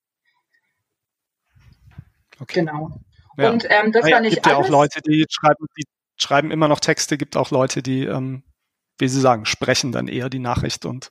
[2.38, 2.60] Okay.
[2.60, 2.90] Genau.
[3.40, 3.50] Ja.
[3.50, 4.58] Und ähm, das ja, war nicht gibt alles.
[4.58, 5.84] ja auch Leute, die schreiben, die
[6.16, 7.16] schreiben immer noch Texte.
[7.18, 8.42] Gibt auch Leute, die ähm,
[9.00, 11.10] wie Sie sagen, sprechen dann eher die Nachricht und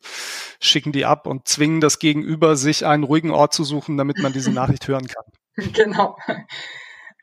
[0.62, 4.34] schicken die ab und zwingen das Gegenüber, sich einen ruhigen Ort zu suchen, damit man
[4.34, 5.26] diese Nachricht hören kann.
[5.74, 6.18] Genau.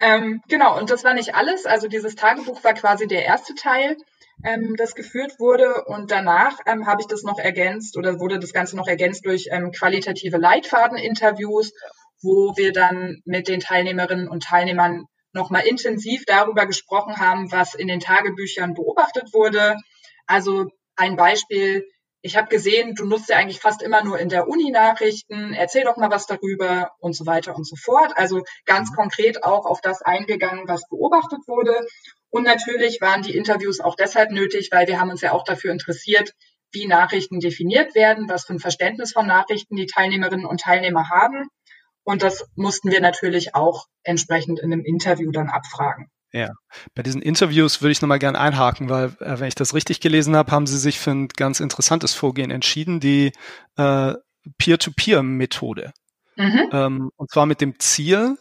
[0.01, 1.64] Ähm, genau, und das war nicht alles.
[1.64, 3.97] Also dieses Tagebuch war quasi der erste Teil,
[4.45, 5.85] ähm, das geführt wurde.
[5.87, 9.49] Und danach ähm, habe ich das noch ergänzt oder wurde das Ganze noch ergänzt durch
[9.51, 11.73] ähm, qualitative Leitfaden-Interviews,
[12.22, 17.88] wo wir dann mit den Teilnehmerinnen und Teilnehmern nochmal intensiv darüber gesprochen haben, was in
[17.88, 19.76] den Tagebüchern beobachtet wurde,
[20.26, 21.87] also ein Beispiel,
[22.22, 25.85] ich habe gesehen, du nutzt ja eigentlich fast immer nur in der Uni Nachrichten, erzähl
[25.85, 28.12] doch mal was darüber und so weiter und so fort.
[28.16, 28.96] Also ganz mhm.
[28.96, 31.87] konkret auch auf das eingegangen, was beobachtet wurde.
[32.31, 35.70] Und natürlich waren die Interviews auch deshalb nötig, weil wir haben uns ja auch dafür
[35.70, 36.33] interessiert,
[36.72, 41.48] wie Nachrichten definiert werden, was für ein Verständnis von Nachrichten die Teilnehmerinnen und Teilnehmer haben.
[42.07, 46.09] Und das mussten wir natürlich auch entsprechend in einem Interview dann abfragen.
[46.33, 46.51] Ja,
[46.95, 50.37] bei diesen Interviews würde ich nochmal gern einhaken, weil, äh, wenn ich das richtig gelesen
[50.37, 53.33] habe, haben Sie sich für ein ganz interessantes Vorgehen entschieden, die
[53.77, 54.14] äh,
[54.59, 55.92] Peer-to-Peer-Methode.
[56.37, 56.69] Mhm.
[56.71, 58.38] Ähm, und zwar mit dem Ziel,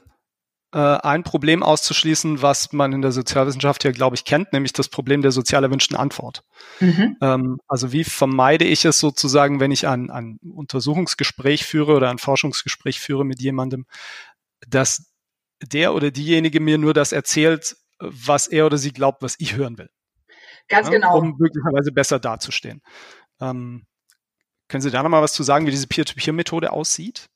[0.80, 5.22] ein Problem auszuschließen, was man in der Sozialwissenschaft ja, glaube ich, kennt, nämlich das Problem
[5.22, 6.44] der sozial erwünschten Antwort.
[6.82, 7.16] Mhm.
[7.22, 12.18] Ähm, also wie vermeide ich es sozusagen, wenn ich ein, ein Untersuchungsgespräch führe oder ein
[12.18, 13.86] Forschungsgespräch führe mit jemandem,
[14.68, 15.14] dass
[15.62, 19.78] der oder diejenige mir nur das erzählt, was er oder sie glaubt, was ich hören
[19.78, 19.90] will.
[20.68, 21.20] Ganz ja, genau.
[21.20, 22.82] Um möglicherweise besser dazustehen.
[23.40, 23.86] Ähm,
[24.68, 27.30] können Sie da nochmal was zu sagen, wie diese Peer-to-Peer-Methode aussieht?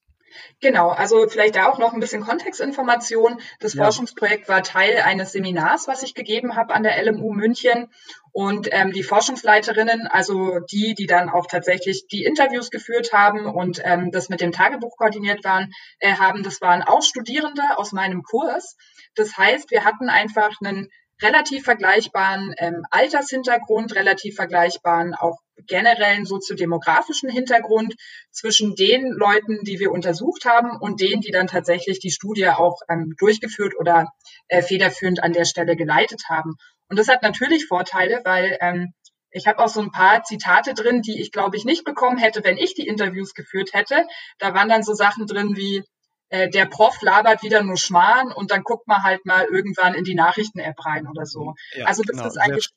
[0.62, 3.40] Genau, also vielleicht da auch noch ein bisschen Kontextinformation.
[3.60, 3.84] Das ja.
[3.84, 7.88] Forschungsprojekt war Teil eines Seminars, was ich gegeben habe an der LMU München.
[8.32, 13.82] Und ähm, die Forschungsleiterinnen, also die, die dann auch tatsächlich die Interviews geführt haben und
[13.84, 18.24] ähm, das mit dem Tagebuch koordiniert waren, äh, haben, das waren auch Studierende aus meinem
[18.24, 18.78] Kurs.
[19.16, 20.90] Das heißt, wir hatten einfach einen
[21.22, 27.96] relativ vergleichbaren ähm, Altershintergrund, relativ vergleichbaren auch generellen soziodemografischen Hintergrund
[28.32, 32.80] zwischen den Leuten, die wir untersucht haben und denen, die dann tatsächlich die Studie auch
[32.90, 34.08] ähm, durchgeführt oder
[34.48, 36.56] äh, federführend an der Stelle geleitet haben.
[36.88, 38.94] Und das hat natürlich Vorteile, weil ähm,
[39.32, 42.44] ich habe auch so ein paar Zitate drin, die ich glaube ich nicht bekommen hätte,
[42.44, 44.08] wenn ich die Interviews geführt hätte.
[44.40, 45.84] Da waren dann so Sachen drin wie
[46.30, 50.04] äh, der Prof labert wieder nur Schmarrn und dann guckt man halt mal irgendwann in
[50.04, 51.56] die Nachrichten-App rein oder so.
[51.74, 52.28] Ja, also das genau.
[52.28, 52.70] ist eigentlich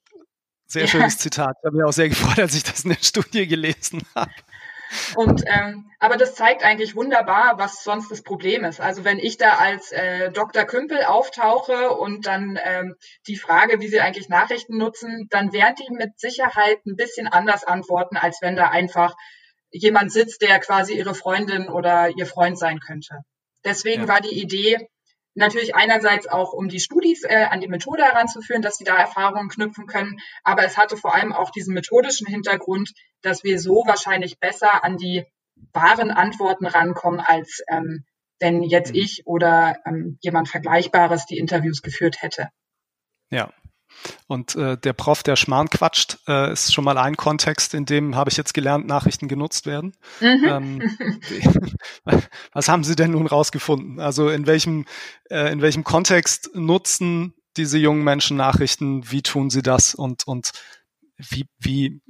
[0.66, 1.56] sehr, sehr schönes Zitat.
[1.60, 4.32] Ich habe mich auch sehr gefreut, als ich das in der Studie gelesen habe.
[5.14, 8.80] Und ähm, aber das zeigt eigentlich wunderbar, was sonst das Problem ist.
[8.80, 10.64] Also wenn ich da als äh, Dr.
[10.64, 15.92] Kümpel auftauche und dann ähm, die Frage, wie sie eigentlich Nachrichten nutzen, dann werden die
[15.94, 19.14] mit Sicherheit ein bisschen anders antworten, als wenn da einfach
[19.70, 23.20] jemand sitzt, der quasi ihre Freundin oder ihr Freund sein könnte.
[23.64, 24.08] Deswegen ja.
[24.08, 24.88] war die Idee,
[25.34, 29.48] Natürlich einerseits auch, um die Studis äh, an die Methode heranzuführen, dass sie da Erfahrungen
[29.48, 34.38] knüpfen können, aber es hatte vor allem auch diesen methodischen Hintergrund, dass wir so wahrscheinlich
[34.38, 35.24] besser an die
[35.72, 38.04] wahren Antworten rankommen, als ähm,
[38.40, 39.00] wenn jetzt mhm.
[39.00, 42.48] ich oder ähm, jemand Vergleichbares die Interviews geführt hätte.
[43.30, 43.50] Ja,
[44.26, 48.16] und äh, der Prof, der Schmarrn quatscht, äh, ist schon mal ein Kontext, in dem
[48.16, 49.94] habe ich jetzt gelernt, Nachrichten genutzt werden.
[50.20, 50.44] Mhm.
[50.44, 50.96] Ähm,
[52.52, 54.00] was haben Sie denn nun rausgefunden?
[54.00, 54.86] Also in welchem,
[55.30, 59.10] äh, in welchem Kontext nutzen diese jungen Menschen Nachrichten?
[59.10, 59.94] Wie tun sie das?
[59.94, 60.52] Und, und
[61.16, 62.00] wie, wie,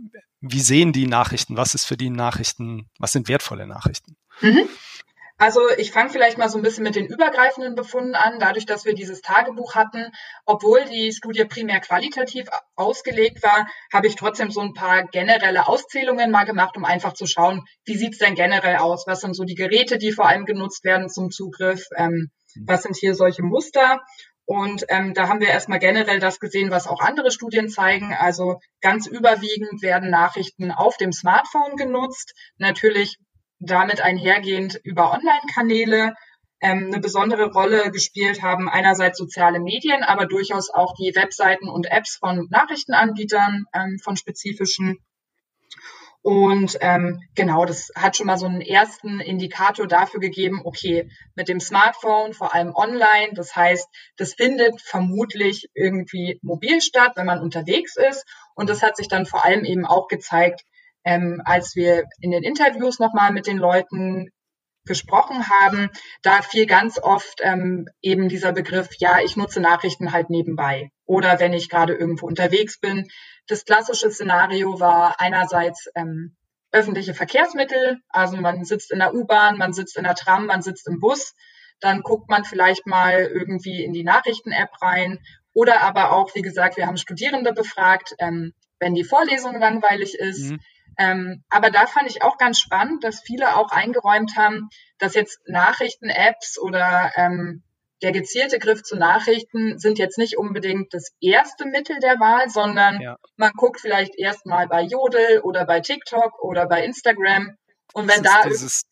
[0.41, 1.57] wie sehen die Nachrichten?
[1.57, 2.89] Was ist für die Nachrichten?
[2.99, 4.17] Was sind wertvolle Nachrichten?
[4.41, 4.69] Mhm.
[5.43, 8.39] Also ich fange vielleicht mal so ein bisschen mit den übergreifenden Befunden an.
[8.39, 10.13] Dadurch, dass wir dieses Tagebuch hatten,
[10.47, 16.31] obwohl die Studie primär qualitativ ausgelegt war, habe ich trotzdem so ein paar generelle Auszählungen
[16.31, 19.09] mal gemacht, um einfach zu schauen, wie sieht's denn generell aus?
[19.09, 21.89] Was sind so die Geräte, die vor allem genutzt werden zum Zugriff?
[21.97, 22.31] Ähm,
[22.65, 24.01] was sind hier solche Muster?
[24.45, 28.15] Und ähm, da haben wir erstmal generell das gesehen, was auch andere Studien zeigen.
[28.15, 32.33] Also ganz überwiegend werden Nachrichten auf dem Smartphone genutzt.
[32.59, 33.19] Natürlich
[33.63, 36.15] damit einhergehend über Online-Kanäle
[36.61, 38.69] ähm, eine besondere Rolle gespielt haben.
[38.69, 44.99] Einerseits soziale Medien, aber durchaus auch die Webseiten und Apps von Nachrichtenanbietern, ähm, von spezifischen.
[46.23, 51.49] Und ähm, genau, das hat schon mal so einen ersten Indikator dafür gegeben, okay, mit
[51.49, 57.41] dem Smartphone, vor allem online, das heißt, das findet vermutlich irgendwie mobil statt, wenn man
[57.41, 58.25] unterwegs ist.
[58.55, 60.63] Und das hat sich dann vor allem eben auch gezeigt,
[61.05, 64.31] ähm, als wir in den Interviews nochmal mit den Leuten
[64.85, 65.91] gesprochen haben,
[66.23, 70.91] da fiel ganz oft ähm, eben dieser Begriff, ja, ich nutze Nachrichten halt nebenbei.
[71.05, 73.07] Oder wenn ich gerade irgendwo unterwegs bin.
[73.47, 76.37] Das klassische Szenario war einerseits ähm,
[76.73, 80.89] öffentliche Verkehrsmittel, also man sitzt in der U-Bahn, man sitzt in der Tram, man sitzt
[80.89, 81.35] im Bus,
[81.81, 85.19] dann guckt man vielleicht mal irgendwie in die Nachrichten-App rein.
[85.53, 90.53] Oder aber auch, wie gesagt, wir haben Studierende befragt, ähm, wenn die Vorlesung langweilig ist,
[90.53, 90.61] mhm.
[90.99, 95.41] Ähm, aber da fand ich auch ganz spannend, dass viele auch eingeräumt haben, dass jetzt
[95.47, 97.63] Nachrichten-Apps oder ähm,
[98.03, 103.01] der gezielte Griff zu Nachrichten sind jetzt nicht unbedingt das erste Mittel der Wahl, sondern
[103.01, 103.17] ja.
[103.37, 107.57] man guckt vielleicht erstmal bei Jodel oder bei TikTok oder bei Instagram.
[107.95, 108.83] Und wenn das da dieses,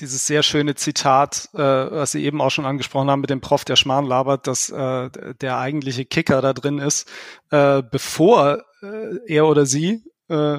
[0.00, 3.64] dieses sehr schöne Zitat, äh, was Sie eben auch schon angesprochen haben mit dem Prof,
[3.64, 7.10] der Schmarrn labert, dass äh, der eigentliche Kicker da drin ist,
[7.50, 10.58] äh, bevor äh, er oder sie äh,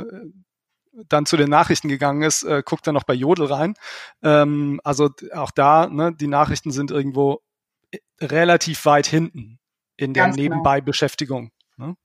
[1.07, 3.75] dann zu den Nachrichten gegangen ist, äh, guckt er noch bei Jodel rein.
[4.23, 7.41] Ähm, also auch da, ne, die Nachrichten sind irgendwo
[7.91, 9.59] äh, relativ weit hinten
[9.97, 10.55] in der Ganz genau.
[10.55, 11.51] Nebenbei-Beschäftigung.
[11.77, 11.95] Ne?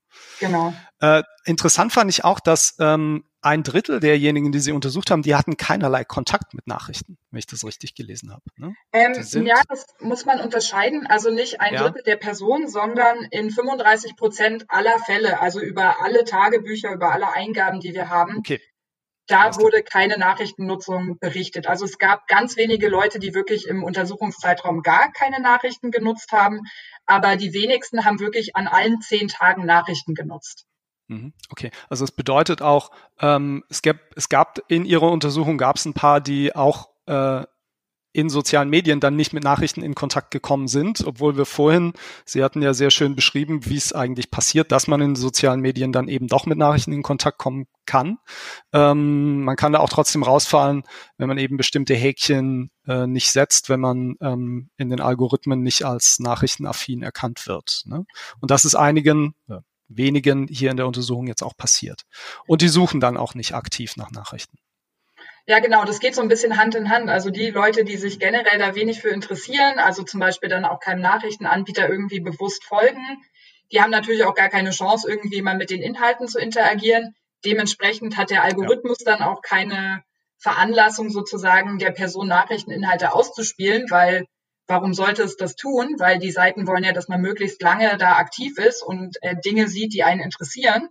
[0.41, 0.75] Genau.
[1.01, 5.35] Äh, interessant fand ich auch, dass ähm, ein Drittel derjenigen, die sie untersucht haben, die
[5.35, 8.43] hatten keinerlei Kontakt mit Nachrichten, wenn ich das richtig gelesen habe.
[8.57, 8.75] Ne?
[8.93, 11.07] Ähm, ja, das muss man unterscheiden.
[11.07, 11.83] Also nicht ein ja.
[11.83, 17.33] Drittel der Personen, sondern in 35 Prozent aller Fälle, also über alle Tagebücher, über alle
[17.33, 18.61] Eingaben, die wir haben, okay
[19.27, 21.67] da wurde keine Nachrichtennutzung berichtet.
[21.67, 26.61] Also es gab ganz wenige Leute, die wirklich im Untersuchungszeitraum gar keine Nachrichten genutzt haben,
[27.07, 30.67] aber die wenigsten haben wirklich an allen zehn Tagen Nachrichten genutzt.
[31.09, 35.77] Mhm, okay, also es bedeutet auch, ähm, es, gab, es gab in Ihrer Untersuchung gab
[35.77, 37.45] es ein paar, die auch äh,
[38.15, 41.93] in sozialen Medien dann nicht mit Nachrichten in Kontakt gekommen sind, obwohl wir vorhin,
[42.25, 45.93] Sie hatten ja sehr schön beschrieben, wie es eigentlich passiert, dass man in sozialen Medien
[45.93, 48.19] dann eben doch mit Nachrichten in Kontakt kommen kann.
[48.73, 50.85] Ähm, man kann da auch trotzdem rausfallen,
[51.19, 55.85] wenn man eben bestimmte Häkchen äh, nicht setzt, wenn man ähm, in den Algorithmen nicht
[55.85, 57.83] als nachrichtenaffin erkannt wird.
[57.87, 58.07] Ne?
[58.41, 62.03] Und das ist einigen, äh, wenigen hier in der Untersuchung jetzt auch passiert.
[62.47, 64.57] Und die suchen dann auch nicht aktiv nach Nachrichten.
[65.47, 67.11] Ja, genau, das geht so ein bisschen Hand in Hand.
[67.11, 70.81] Also die Leute, die sich generell da wenig für interessieren, also zum Beispiel dann auch
[70.81, 73.23] keinem Nachrichtenanbieter irgendwie bewusst folgen,
[73.71, 77.15] die haben natürlich auch gar keine Chance, irgendwie mal mit den Inhalten zu interagieren.
[77.45, 79.13] Dementsprechend hat der Algorithmus ja.
[79.13, 80.03] dann auch keine
[80.39, 84.27] Veranlassung sozusagen der Person Nachrichteninhalte auszuspielen, weil
[84.67, 85.97] warum sollte es das tun?
[85.99, 89.69] Weil die Seiten wollen ja, dass man möglichst lange da aktiv ist und äh, Dinge
[89.69, 90.89] sieht, die einen interessieren.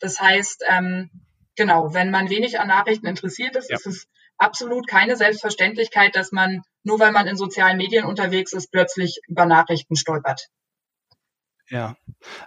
[0.00, 1.10] Das heißt, ähm,
[1.56, 3.76] genau, wenn man wenig an Nachrichten interessiert ist, ja.
[3.76, 4.06] ist es
[4.38, 9.46] absolut keine Selbstverständlichkeit, dass man, nur weil man in sozialen Medien unterwegs ist, plötzlich über
[9.46, 10.48] Nachrichten stolpert.
[11.68, 11.96] Ja,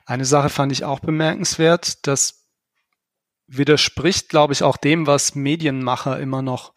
[0.06, 2.46] eine Sache fand ich auch bemerkenswert, das
[3.48, 6.74] widerspricht, glaube ich, auch dem, was Medienmacher immer noch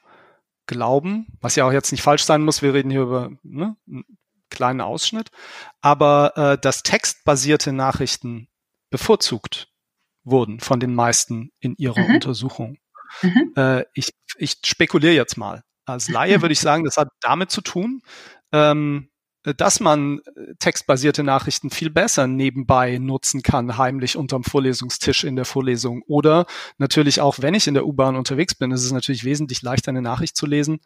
[0.67, 4.05] glauben, was ja auch jetzt nicht falsch sein muss, wir reden hier über ne, einen
[4.51, 5.31] kleinen Ausschnitt,
[5.81, 8.49] aber äh, dass textbasierte Nachrichten
[8.91, 9.69] bevorzugt
[10.31, 12.14] wurden von den meisten in ihrer mhm.
[12.17, 12.79] Untersuchung.
[13.23, 13.53] Mhm.
[13.57, 15.62] Äh, ich, ich spekuliere jetzt mal.
[15.87, 18.03] Als Laie würde ich sagen, das hat damit zu tun,
[18.53, 19.09] ähm,
[19.57, 25.45] dass man äh, textbasierte Nachrichten viel besser nebenbei nutzen kann, heimlich unterm Vorlesungstisch in der
[25.45, 26.03] Vorlesung.
[26.07, 29.91] Oder natürlich auch, wenn ich in der U-Bahn unterwegs bin, ist es natürlich wesentlich leichter,
[29.91, 30.81] eine Nachricht zu lesen,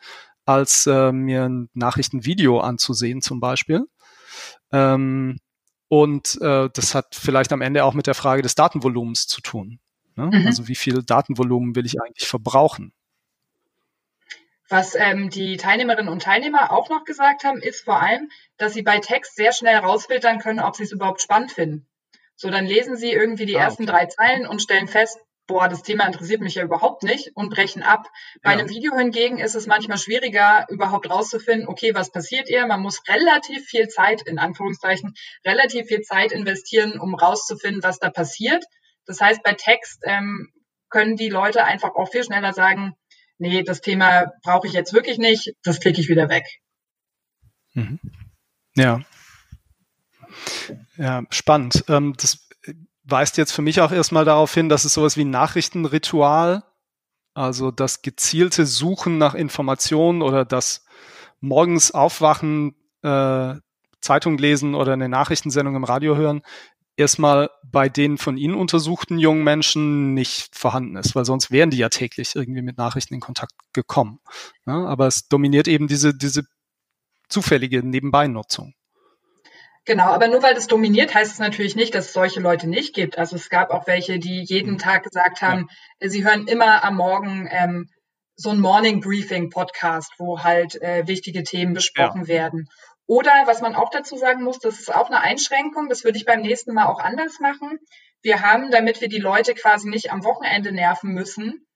[0.45, 3.87] als äh, mir ein Nachrichtenvideo anzusehen zum Beispiel.
[4.71, 5.39] Ähm,
[5.93, 9.79] und äh, das hat vielleicht am Ende auch mit der Frage des Datenvolumens zu tun.
[10.17, 10.31] Ne?
[10.33, 10.47] Mhm.
[10.47, 12.95] Also wie viel Datenvolumen will ich eigentlich verbrauchen?
[14.71, 18.81] Was ähm, die Teilnehmerinnen und Teilnehmer auch noch gesagt haben, ist vor allem, dass sie
[18.81, 21.87] bei Text sehr schnell rausfiltern können, ob sie es überhaupt spannend finden.
[22.37, 25.19] So, dann lesen sie irgendwie die ah, ersten drei Zeilen und stellen fest,
[25.53, 28.09] boah, das Thema interessiert mich ja überhaupt nicht und brechen ab.
[28.43, 28.59] Bei ja.
[28.59, 32.67] einem Video hingegen ist es manchmal schwieriger, überhaupt rauszufinden, okay, was passiert ihr?
[32.67, 35.13] Man muss relativ viel Zeit, in Anführungszeichen,
[35.45, 38.65] relativ viel Zeit investieren, um rauszufinden, was da passiert.
[39.05, 40.51] Das heißt, bei Text ähm,
[40.89, 42.95] können die Leute einfach auch viel schneller sagen,
[43.37, 46.47] nee, das Thema brauche ich jetzt wirklich nicht, das klicke ich wieder weg.
[47.75, 48.01] Mhm.
[48.75, 49.03] Ja.
[50.97, 51.85] Ja, spannend.
[51.89, 52.49] Ähm, das
[53.05, 56.65] weist jetzt für mich auch erstmal darauf hin, dass es sowas wie ein Nachrichtenritual,
[57.35, 60.85] also das gezielte Suchen nach Informationen oder das
[61.41, 63.55] morgens aufwachen, äh,
[64.01, 66.43] Zeitung lesen oder eine Nachrichtensendung im Radio hören,
[66.97, 71.79] erstmal bei den von Ihnen untersuchten jungen Menschen nicht vorhanden ist, weil sonst wären die
[71.79, 74.21] ja täglich irgendwie mit Nachrichten in Kontakt gekommen.
[74.67, 76.45] Ja, aber es dominiert eben diese, diese
[77.29, 78.75] zufällige Nebenbeinutzung.
[79.85, 82.95] Genau, aber nur weil das dominiert, heißt es natürlich nicht, dass es solche Leute nicht
[82.95, 83.19] gibt.
[83.19, 84.79] Also es gab auch welche, die jeden mhm.
[84.79, 85.69] Tag gesagt haben,
[86.01, 86.09] ja.
[86.09, 87.89] sie hören immer am Morgen ähm,
[88.37, 92.29] so ein Morning Briefing Podcast, wo halt äh, wichtige Themen besprochen ja.
[92.29, 92.69] werden.
[93.07, 96.25] Oder was man auch dazu sagen muss, das ist auch eine Einschränkung, das würde ich
[96.25, 97.79] beim nächsten Mal auch anders machen.
[98.23, 101.67] Wir haben, damit wir die Leute quasi nicht am Wochenende nerven müssen,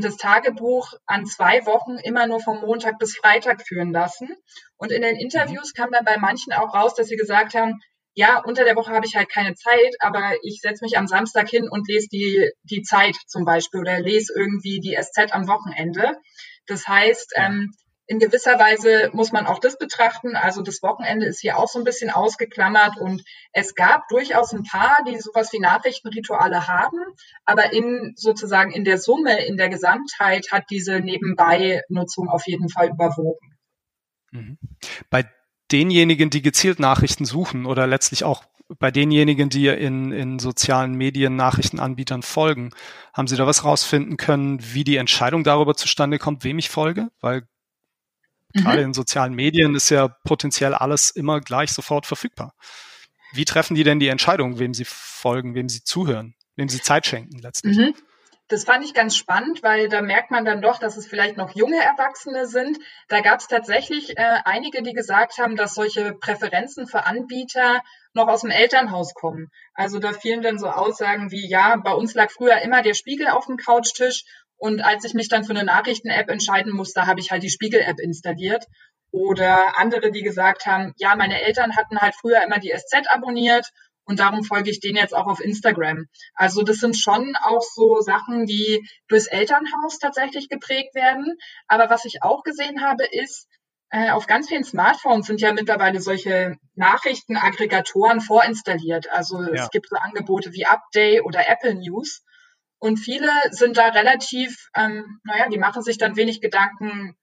[0.00, 4.28] das Tagebuch an zwei Wochen immer nur vom Montag bis Freitag führen lassen.
[4.76, 7.80] Und in den Interviews kam dann bei manchen auch raus, dass sie gesagt haben,
[8.14, 11.48] ja, unter der Woche habe ich halt keine Zeit, aber ich setze mich am Samstag
[11.48, 16.16] hin und lese die, die Zeit zum Beispiel oder lese irgendwie die SZ am Wochenende.
[16.66, 17.72] Das heißt, ähm,
[18.06, 20.36] in gewisser Weise muss man auch das betrachten.
[20.36, 24.62] Also das Wochenende ist hier auch so ein bisschen ausgeklammert und es gab durchaus ein
[24.62, 26.98] paar, die sowas wie Nachrichtenrituale haben,
[27.44, 32.90] aber in sozusagen in der Summe, in der Gesamtheit hat diese Nebenbei-Nutzung auf jeden Fall
[32.90, 33.56] überwogen.
[34.32, 34.58] Mhm.
[35.08, 35.24] Bei
[35.72, 38.44] denjenigen, die gezielt Nachrichten suchen oder letztlich auch
[38.78, 42.70] bei denjenigen, die in, in sozialen Medien Nachrichtenanbietern folgen,
[43.12, 47.10] haben Sie da was rausfinden können, wie die Entscheidung darüber zustande kommt, wem ich folge?
[47.20, 47.46] Weil
[48.54, 48.86] Gerade mhm.
[48.86, 52.54] in sozialen Medien ist ja potenziell alles immer gleich sofort verfügbar.
[53.32, 57.04] Wie treffen die denn die Entscheidung, wem sie folgen, wem sie zuhören, wem sie Zeit
[57.06, 57.76] schenken letztlich?
[57.76, 57.94] Mhm.
[58.48, 61.56] Das fand ich ganz spannend, weil da merkt man dann doch, dass es vielleicht noch
[61.56, 62.78] junge Erwachsene sind.
[63.08, 67.80] Da gab es tatsächlich äh, einige, die gesagt haben, dass solche Präferenzen für Anbieter
[68.12, 69.48] noch aus dem Elternhaus kommen.
[69.72, 73.28] Also da fielen dann so Aussagen wie, ja, bei uns lag früher immer der Spiegel
[73.28, 74.24] auf dem Couchtisch
[74.56, 78.00] und als ich mich dann für eine Nachrichten-App entscheiden musste, habe ich halt die Spiegel-App
[78.00, 78.64] installiert.
[79.10, 83.70] Oder andere, die gesagt haben, ja, meine Eltern hatten halt früher immer die SZ abonniert
[84.04, 86.06] und darum folge ich denen jetzt auch auf Instagram.
[86.34, 91.36] Also das sind schon auch so Sachen, die durchs Elternhaus tatsächlich geprägt werden.
[91.68, 93.48] Aber was ich auch gesehen habe, ist,
[93.90, 99.10] äh, auf ganz vielen Smartphones sind ja mittlerweile solche Nachrichtenaggregatoren vorinstalliert.
[99.10, 99.62] Also ja.
[99.64, 102.24] es gibt so Angebote wie Update oder Apple News.
[102.84, 107.16] Und viele sind da relativ, ähm, naja, die machen sich dann wenig Gedanken,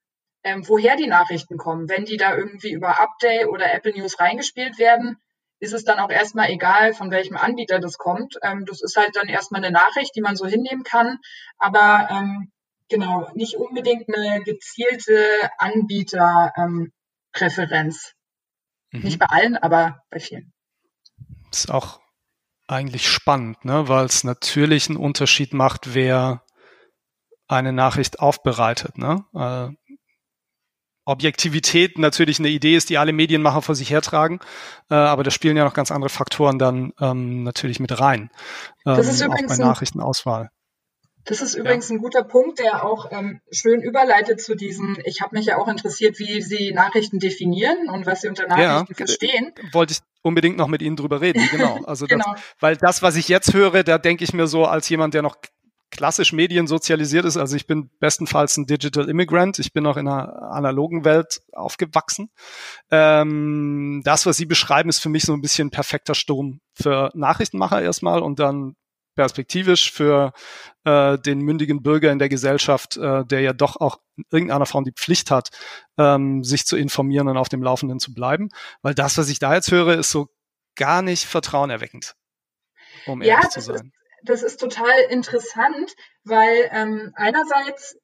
[0.43, 1.87] ähm, woher die Nachrichten kommen.
[1.87, 5.17] Wenn die da irgendwie über Update oder Apple News reingespielt werden,
[5.59, 8.39] ist es dann auch erstmal egal, von welchem Anbieter das kommt.
[8.41, 11.19] Ähm, das ist halt dann erstmal eine Nachricht, die man so hinnehmen kann.
[11.59, 12.51] Aber ähm,
[12.89, 15.23] genau, nicht unbedingt eine gezielte
[15.59, 18.15] Anbieterpräferenz.
[18.91, 19.05] Ähm, mhm.
[19.05, 20.51] Nicht bei allen, aber bei vielen.
[21.51, 22.01] Das ist auch
[22.71, 23.87] eigentlich spannend, ne?
[23.87, 26.43] weil es natürlich einen Unterschied macht, wer
[27.47, 28.97] eine Nachricht aufbereitet.
[28.97, 29.25] Ne?
[29.33, 29.97] Äh,
[31.05, 34.39] Objektivität natürlich eine Idee ist, die alle Medienmacher vor sich hertragen,
[34.89, 38.29] äh, aber da spielen ja noch ganz andere Faktoren dann ähm, natürlich mit rein.
[38.85, 40.49] Ähm, das ist übrigens auch bei Nachrichtenauswahl.
[41.25, 41.95] Das ist übrigens ja.
[41.95, 45.67] ein guter Punkt, der auch ähm, schön überleitet zu diesen, ich habe mich ja auch
[45.67, 49.53] interessiert, wie Sie Nachrichten definieren und was Sie unter Nachrichten ja, verstehen.
[49.71, 51.79] Wollte ich unbedingt noch mit Ihnen drüber reden, genau.
[51.85, 52.31] Also genau.
[52.33, 55.21] Das, weil das, was ich jetzt höre, da denke ich mir so als jemand, der
[55.21, 55.37] noch
[55.91, 57.37] klassisch mediensozialisiert ist.
[57.37, 59.59] Also ich bin bestenfalls ein Digital Immigrant.
[59.59, 62.31] Ich bin auch in einer analogen Welt aufgewachsen.
[62.89, 67.81] Ähm, das, was Sie beschreiben, ist für mich so ein bisschen perfekter Sturm für Nachrichtenmacher
[67.81, 68.75] erstmal und dann
[69.15, 70.33] perspektivisch für
[70.83, 74.83] äh, den mündigen Bürger in der Gesellschaft, äh, der ja doch auch in irgendeiner Form
[74.83, 75.49] die Pflicht hat,
[75.97, 78.49] ähm, sich zu informieren und auf dem Laufenden zu bleiben.
[78.81, 80.27] Weil das, was ich da jetzt höre, ist so
[80.75, 82.15] gar nicht vertrauenerweckend,
[83.05, 83.75] um ja, ehrlich zu sein.
[83.75, 83.85] Ist,
[84.23, 85.93] das ist total interessant,
[86.23, 87.97] weil ähm, einerseits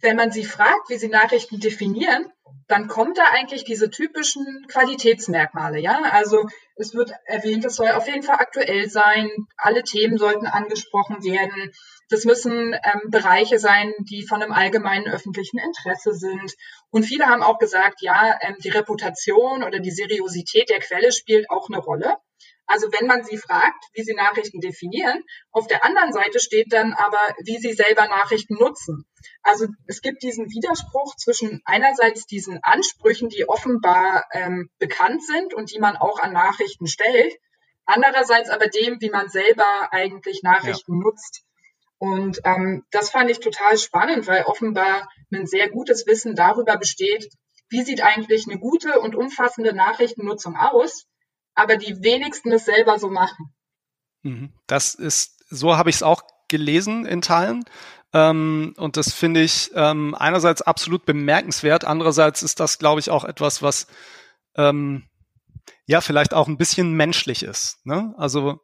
[0.00, 2.30] wenn man sie fragt, wie sie Nachrichten definieren,
[2.68, 6.02] dann kommt da eigentlich diese typischen Qualitätsmerkmale, ja.
[6.10, 11.22] Also es wird erwähnt, es soll auf jeden Fall aktuell sein, alle Themen sollten angesprochen
[11.22, 11.72] werden.
[12.08, 16.54] Das müssen ähm, Bereiche sein, die von einem allgemeinen öffentlichen Interesse sind.
[16.90, 21.50] Und viele haben auch gesagt, ja, ähm, die Reputation oder die Seriosität der Quelle spielt
[21.50, 22.16] auch eine Rolle.
[22.66, 26.94] Also wenn man sie fragt, wie sie Nachrichten definieren, auf der anderen Seite steht dann
[26.94, 29.06] aber, wie sie selber Nachrichten nutzen.
[29.42, 35.72] Also es gibt diesen Widerspruch zwischen einerseits diesen Ansprüchen, die offenbar ähm, bekannt sind und
[35.72, 37.34] die man auch an Nachrichten stellt,
[37.84, 41.04] andererseits aber dem, wie man selber eigentlich Nachrichten ja.
[41.04, 41.44] nutzt.
[41.98, 47.28] Und ähm, das fand ich total spannend, weil offenbar ein sehr gutes Wissen darüber besteht,
[47.68, 51.06] wie sieht eigentlich eine gute und umfassende Nachrichtennutzung aus,
[51.56, 53.52] aber die wenigsten es selber so machen.
[54.22, 54.52] Mhm.
[54.66, 57.64] Das ist, so habe ich es auch gelesen in Teilen.
[58.12, 63.24] Ähm, und das finde ich ähm, einerseits absolut bemerkenswert, andererseits ist das, glaube ich, auch
[63.24, 63.88] etwas, was
[64.54, 65.08] ähm,
[65.86, 67.84] ja vielleicht auch ein bisschen menschlich ist.
[67.84, 68.14] Ne?
[68.16, 68.60] Also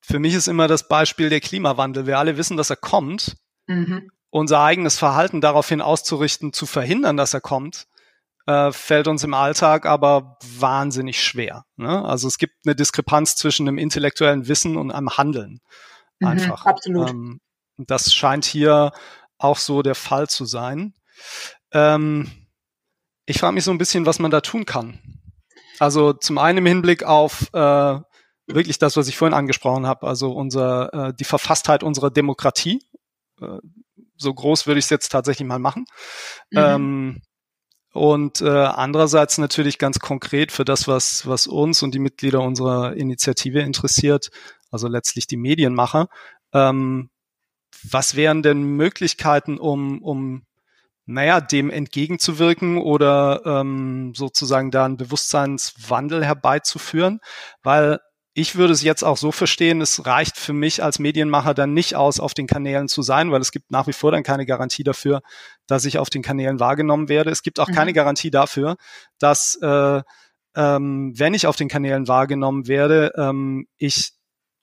[0.00, 2.06] für mich ist immer das Beispiel der Klimawandel.
[2.06, 3.36] Wir alle wissen, dass er kommt.
[3.66, 4.10] Mhm.
[4.30, 7.88] Unser eigenes Verhalten daraufhin auszurichten, zu verhindern, dass er kommt,
[8.46, 11.64] äh, fällt uns im Alltag aber wahnsinnig schwer.
[11.76, 12.04] Ne?
[12.04, 15.60] Also es gibt eine Diskrepanz zwischen dem intellektuellen Wissen und einem Handeln.
[16.20, 16.64] Mhm, Einfach.
[16.64, 17.10] Mhm, absolut.
[17.10, 17.40] Ähm,
[17.78, 18.92] das scheint hier
[19.38, 20.94] auch so der Fall zu sein.
[21.72, 22.30] Ähm,
[23.26, 24.98] ich frage mich so ein bisschen, was man da tun kann.
[25.78, 27.98] Also zum einen im Hinblick auf äh,
[28.46, 32.82] wirklich das, was ich vorhin angesprochen habe, also unser, äh, die Verfasstheit unserer Demokratie.
[33.40, 33.58] Äh,
[34.16, 35.86] so groß würde ich es jetzt tatsächlich mal machen.
[36.50, 36.58] Mhm.
[36.58, 37.22] Ähm,
[37.92, 42.94] und äh, andererseits natürlich ganz konkret für das, was, was uns und die Mitglieder unserer
[42.94, 44.30] Initiative interessiert,
[44.70, 46.08] also letztlich die Medienmacher.
[46.52, 47.10] Ähm,
[47.82, 50.44] was wären denn Möglichkeiten, um, um
[51.06, 57.20] naja, dem entgegenzuwirken oder ähm, sozusagen da einen Bewusstseinswandel herbeizuführen?
[57.62, 58.00] Weil
[58.32, 61.96] ich würde es jetzt auch so verstehen, es reicht für mich als Medienmacher dann nicht
[61.96, 64.84] aus, auf den Kanälen zu sein, weil es gibt nach wie vor dann keine Garantie
[64.84, 65.20] dafür,
[65.66, 67.30] dass ich auf den Kanälen wahrgenommen werde.
[67.30, 67.74] Es gibt auch mhm.
[67.74, 68.76] keine Garantie dafür,
[69.18, 70.02] dass äh,
[70.54, 74.12] ähm, wenn ich auf den Kanälen wahrgenommen werde, ähm, ich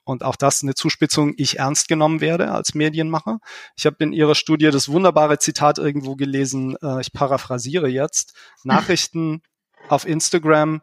[0.05, 3.39] und auch das eine Zuspitzung, ich ernst genommen werde als Medienmacher.
[3.75, 9.41] Ich habe in Ihrer Studie das wunderbare Zitat irgendwo gelesen, äh, ich paraphrasiere jetzt, Nachrichten
[9.89, 10.81] auf Instagram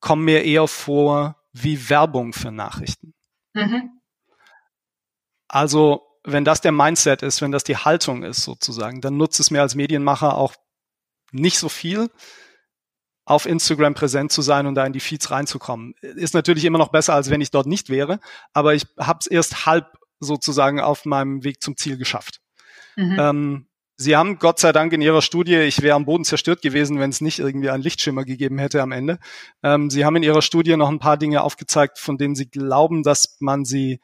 [0.00, 3.14] kommen mir eher vor wie Werbung für Nachrichten.
[3.54, 4.00] Mhm.
[5.48, 9.50] Also, wenn das der Mindset ist, wenn das die Haltung ist sozusagen, dann nutzt es
[9.50, 10.54] mir als Medienmacher auch
[11.32, 12.10] nicht so viel,
[13.24, 15.94] auf Instagram präsent zu sein und da in die Feeds reinzukommen.
[16.00, 18.18] Ist natürlich immer noch besser, als wenn ich dort nicht wäre,
[18.52, 22.40] aber ich habe es erst halb sozusagen auf meinem Weg zum Ziel geschafft.
[22.96, 23.16] Mhm.
[23.18, 26.98] Ähm, Sie haben Gott sei Dank in Ihrer Studie, ich wäre am Boden zerstört gewesen,
[26.98, 29.18] wenn es nicht irgendwie einen Lichtschimmer gegeben hätte am Ende.
[29.62, 33.02] Ähm, Sie haben in Ihrer Studie noch ein paar Dinge aufgezeigt, von denen Sie glauben,
[33.02, 34.00] dass man sie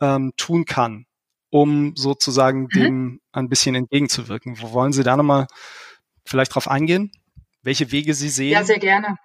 [0.00, 1.06] ähm, tun kann,
[1.50, 2.68] um sozusagen mhm.
[2.68, 4.60] dem ein bisschen entgegenzuwirken.
[4.60, 5.46] Wo wollen Sie da nochmal
[6.24, 7.12] vielleicht drauf eingehen?
[7.62, 8.52] Welche Wege Sie sehen?
[8.52, 9.16] Ja, sehr gerne.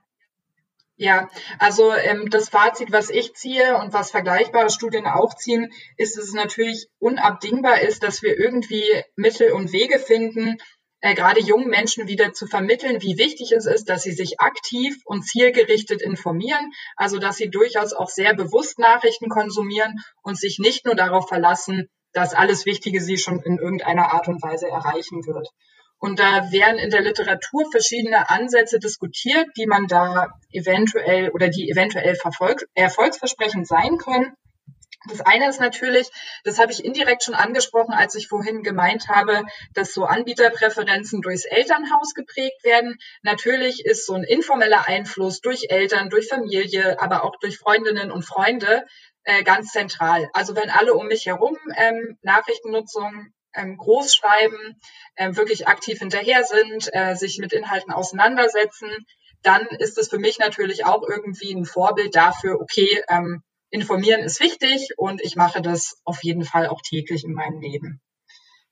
[1.00, 1.30] Ja,
[1.60, 6.26] also ähm, das Fazit, was ich ziehe und was vergleichbare Studien auch ziehen, ist, dass
[6.26, 8.84] es natürlich unabdingbar ist, dass wir irgendwie
[9.16, 10.58] Mittel und Wege finden,
[11.02, 14.96] äh, gerade jungen Menschen wieder zu vermitteln, wie wichtig es ist, dass sie sich aktiv
[15.06, 20.86] und zielgerichtet informieren, also dass sie durchaus auch sehr bewusst Nachrichten konsumieren und sich nicht
[20.86, 25.48] nur darauf verlassen, dass alles Wichtige sie schon in irgendeiner Art und Weise erreichen wird.
[26.00, 31.70] Und da werden in der Literatur verschiedene Ansätze diskutiert, die man da eventuell oder die
[31.70, 32.16] eventuell
[32.76, 34.36] erfolgsversprechend sein können.
[35.08, 36.10] Das eine ist natürlich,
[36.44, 39.44] das habe ich indirekt schon angesprochen, als ich vorhin gemeint habe,
[39.74, 42.98] dass so Anbieterpräferenzen durchs Elternhaus geprägt werden.
[43.22, 48.24] Natürlich ist so ein informeller Einfluss durch Eltern, durch Familie, aber auch durch Freundinnen und
[48.24, 48.86] Freunde
[49.24, 50.30] äh, ganz zentral.
[50.34, 54.80] Also wenn alle um mich herum ähm, Nachrichtennutzung ähm, groß schreiben,
[55.16, 58.90] äh, wirklich aktiv hinterher sind, äh, sich mit Inhalten auseinandersetzen,
[59.42, 64.40] dann ist es für mich natürlich auch irgendwie ein Vorbild dafür, okay, ähm, informieren ist
[64.40, 68.02] wichtig und ich mache das auf jeden Fall auch täglich in meinem Leben.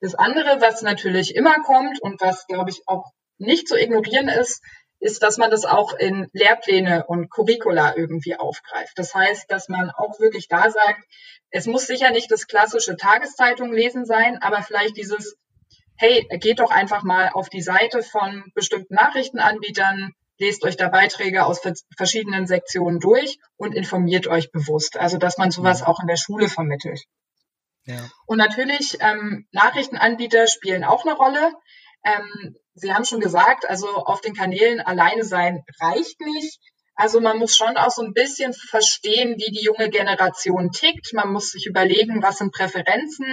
[0.00, 4.62] Das andere, was natürlich immer kommt und was, glaube ich, auch nicht zu ignorieren ist,
[4.98, 8.98] ist, dass man das auch in Lehrpläne und Curricula irgendwie aufgreift.
[8.98, 11.04] Das heißt, dass man auch wirklich da sagt,
[11.50, 15.36] es muss sicher nicht das klassische Tageszeitung lesen sein, aber vielleicht dieses,
[15.96, 21.46] hey, geht doch einfach mal auf die Seite von bestimmten Nachrichtenanbietern, lest euch da Beiträge
[21.46, 21.60] aus
[21.96, 24.98] verschiedenen Sektionen durch und informiert euch bewusst.
[24.98, 27.04] Also, dass man sowas auch in der Schule vermittelt.
[27.84, 28.10] Ja.
[28.26, 31.52] Und natürlich, ähm, Nachrichtenanbieter spielen auch eine Rolle.
[32.04, 36.60] Ähm, Sie haben schon gesagt, also auf den Kanälen alleine sein reicht nicht.
[36.94, 41.14] Also man muss schon auch so ein bisschen verstehen, wie die junge Generation tickt.
[41.14, 43.26] Man muss sich überlegen, was sind Präferenzen,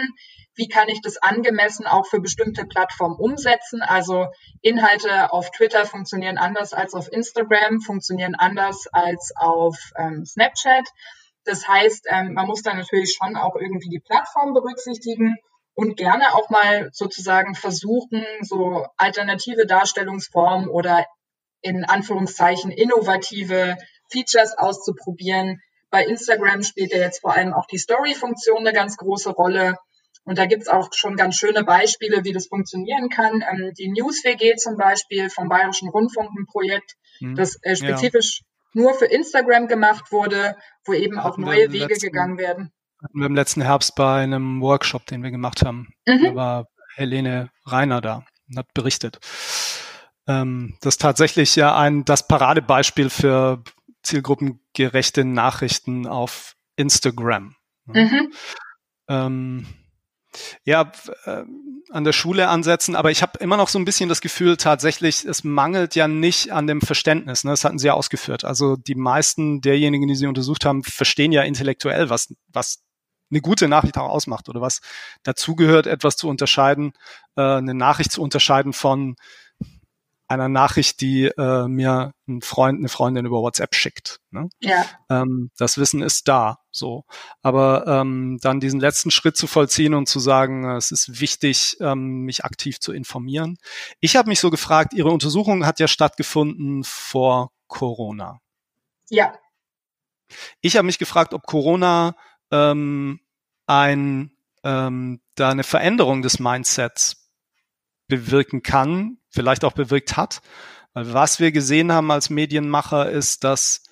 [0.55, 3.81] wie kann ich das angemessen auch für bestimmte Plattformen umsetzen.
[3.81, 4.27] Also
[4.61, 10.87] Inhalte auf Twitter funktionieren anders als auf Instagram, funktionieren anders als auf ähm, Snapchat.
[11.43, 15.37] Das heißt, ähm, man muss da natürlich schon auch irgendwie die Plattform berücksichtigen
[15.75, 21.05] und gerne auch mal sozusagen versuchen, so alternative Darstellungsformen oder
[21.61, 23.77] in Anführungszeichen innovative
[24.11, 25.61] Features auszuprobieren.
[25.89, 29.77] Bei Instagram spielt ja jetzt vor allem auch die Story-Funktion eine ganz große Rolle.
[30.25, 33.43] Und da gibt's auch schon ganz schöne Beispiele, wie das funktionieren kann.
[33.49, 37.35] Ähm, die News-WG zum Beispiel vom Bayerischen Rundfunk, ein Projekt, mhm.
[37.35, 38.81] das äh, spezifisch ja.
[38.81, 40.55] nur für Instagram gemacht wurde,
[40.85, 42.71] wo eben auch neue Wege letzten, gegangen werden.
[43.03, 45.93] Hatten wir im letzten Herbst bei einem Workshop, den wir gemacht haben.
[46.05, 46.23] Mhm.
[46.23, 49.19] Da war Helene Reiner da und hat berichtet.
[50.27, 53.63] Ähm, das ist tatsächlich ja ein, das Paradebeispiel für
[54.03, 57.55] zielgruppengerechte Nachrichten auf Instagram.
[57.85, 58.33] Mhm.
[59.09, 59.67] Ähm,
[60.63, 60.91] ja,
[61.25, 61.43] äh,
[61.91, 65.25] an der Schule ansetzen, aber ich habe immer noch so ein bisschen das Gefühl, tatsächlich,
[65.25, 67.43] es mangelt ja nicht an dem Verständnis.
[67.43, 67.51] Ne?
[67.51, 68.43] Das hatten Sie ja ausgeführt.
[68.43, 72.81] Also die meisten derjenigen, die Sie untersucht haben, verstehen ja intellektuell, was, was
[73.33, 74.81] eine gute Nachricht auch ausmacht oder was
[75.23, 76.93] dazugehört, etwas zu unterscheiden,
[77.35, 79.15] äh, eine Nachricht zu unterscheiden von
[80.27, 84.19] einer Nachricht, die äh, mir ein Freund, eine Freundin über WhatsApp schickt.
[84.31, 84.49] Ne?
[84.59, 84.85] Ja.
[85.09, 87.03] Ähm, das Wissen ist da, so.
[87.41, 92.21] Aber ähm, dann diesen letzten Schritt zu vollziehen und zu sagen, es ist wichtig, ähm,
[92.21, 93.57] mich aktiv zu informieren.
[93.99, 98.39] Ich habe mich so gefragt, Ihre Untersuchung hat ja stattgefunden vor Corona.
[99.09, 99.33] Ja.
[100.61, 102.15] Ich habe mich gefragt, ob Corona
[102.51, 103.19] ähm,
[103.65, 104.31] ein
[104.63, 107.29] ähm, da eine Veränderung des Mindsets
[108.07, 110.41] bewirken kann, vielleicht auch bewirkt hat.
[110.93, 113.83] Weil was wir gesehen haben als Medienmacher ist, dass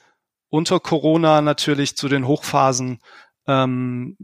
[0.50, 3.00] unter Corona natürlich zu den Hochphasen
[3.48, 4.18] ähm,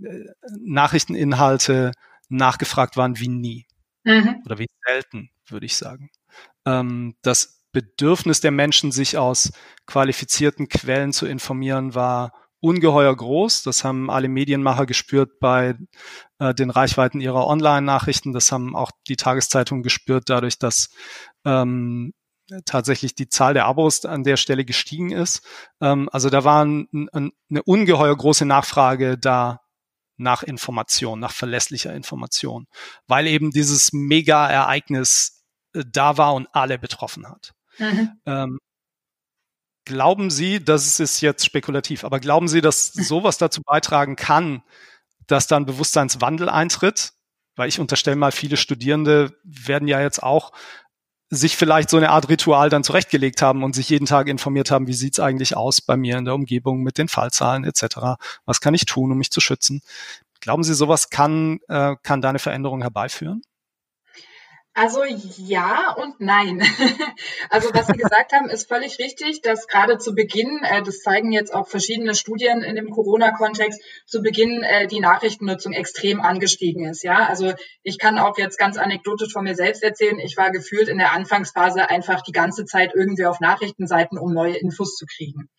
[0.59, 1.91] Nachrichteninhalte
[2.29, 3.65] nachgefragt waren wie nie.
[4.03, 4.41] Mhm.
[4.45, 6.11] Oder wie selten, würde ich sagen.
[6.65, 9.51] Ähm, das Bedürfnis der Menschen, sich aus
[9.85, 13.63] qualifizierten Quellen zu informieren, war ungeheuer groß.
[13.63, 15.75] Das haben alle Medienmacher gespürt bei
[16.39, 18.33] äh, den Reichweiten ihrer Online-Nachrichten.
[18.33, 20.89] Das haben auch die Tageszeitungen gespürt, dadurch, dass
[21.45, 22.13] ähm,
[22.65, 25.45] tatsächlich die Zahl der Abos an der Stelle gestiegen ist.
[25.81, 29.61] Ähm, also da war ein, ein, eine ungeheuer große Nachfrage da
[30.17, 32.67] nach Information, nach verlässlicher Information,
[33.07, 37.53] weil eben dieses Mega-Ereignis äh, da war und alle betroffen hat.
[37.77, 38.11] Mhm.
[38.25, 38.59] Ähm,
[39.87, 44.61] Glauben Sie, das ist jetzt spekulativ, aber glauben Sie, dass sowas dazu beitragen kann,
[45.27, 47.13] dass dann Bewusstseinswandel eintritt?
[47.55, 50.51] Weil ich unterstelle mal, viele Studierende werden ja jetzt auch
[51.29, 54.87] sich vielleicht so eine Art Ritual dann zurechtgelegt haben und sich jeden Tag informiert haben,
[54.87, 58.19] wie sieht's eigentlich aus bei mir in der Umgebung mit den Fallzahlen etc.
[58.45, 59.81] Was kann ich tun, um mich zu schützen?
[60.41, 63.41] Glauben Sie, sowas kann, äh, kann da eine Veränderung herbeiführen?
[64.77, 65.03] Also
[65.37, 66.61] ja und nein.
[67.49, 71.31] Also was Sie gesagt haben, ist völlig richtig, dass gerade zu Beginn, äh, das zeigen
[71.31, 77.03] jetzt auch verschiedene Studien in dem Corona-Kontext, zu Beginn äh, die Nachrichtennutzung extrem angestiegen ist.
[77.03, 80.19] Ja, also ich kann auch jetzt ganz anekdotisch von mir selbst erzählen.
[80.19, 84.57] Ich war gefühlt in der Anfangsphase einfach die ganze Zeit irgendwie auf Nachrichtenseiten, um neue
[84.57, 85.49] Infos zu kriegen.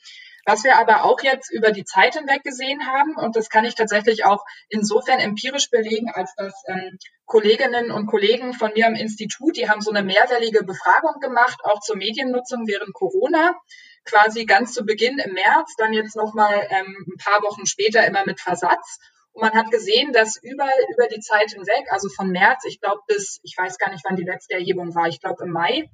[0.48, 3.74] Was wir aber auch jetzt über die Zeit hinweg gesehen haben, und das kann ich
[3.74, 6.96] tatsächlich auch insofern empirisch belegen, als dass ähm,
[7.26, 11.80] Kolleginnen und Kollegen von mir am Institut, die haben so eine mehrwellige Befragung gemacht, auch
[11.80, 13.60] zur Mediennutzung während Corona,
[14.06, 18.24] quasi ganz zu Beginn im März, dann jetzt nochmal ähm, ein paar Wochen später immer
[18.24, 19.00] mit Versatz.
[19.32, 23.02] Und man hat gesehen, dass überall über die Zeit hinweg, also von März, ich glaube
[23.06, 25.90] bis, ich weiß gar nicht, wann die letzte Erhebung war, ich glaube im Mai,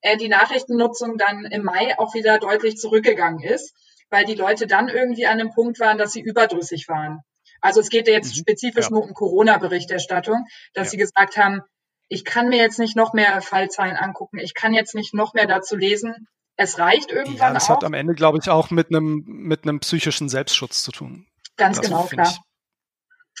[0.00, 3.74] äh, die Nachrichtennutzung dann im Mai auch wieder deutlich zurückgegangen ist
[4.10, 7.20] weil die Leute dann irgendwie an einem Punkt waren, dass sie überdrüssig waren.
[7.60, 8.40] Also es geht jetzt mhm.
[8.40, 8.90] spezifisch ja.
[8.90, 10.44] nur um Corona-Berichterstattung,
[10.74, 10.90] dass ja.
[10.92, 11.62] sie gesagt haben,
[12.08, 15.46] ich kann mir jetzt nicht noch mehr Fallzahlen angucken, ich kann jetzt nicht noch mehr
[15.46, 16.28] dazu lesen.
[16.56, 17.48] Es reicht irgendwann.
[17.48, 17.76] Ja, das auch.
[17.76, 21.26] hat am Ende, glaube ich, auch mit einem mit einem psychischen Selbstschutz zu tun.
[21.56, 22.34] Ganz das genau, klar.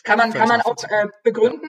[0.04, 1.68] Kann man, kann man auch äh, begründen.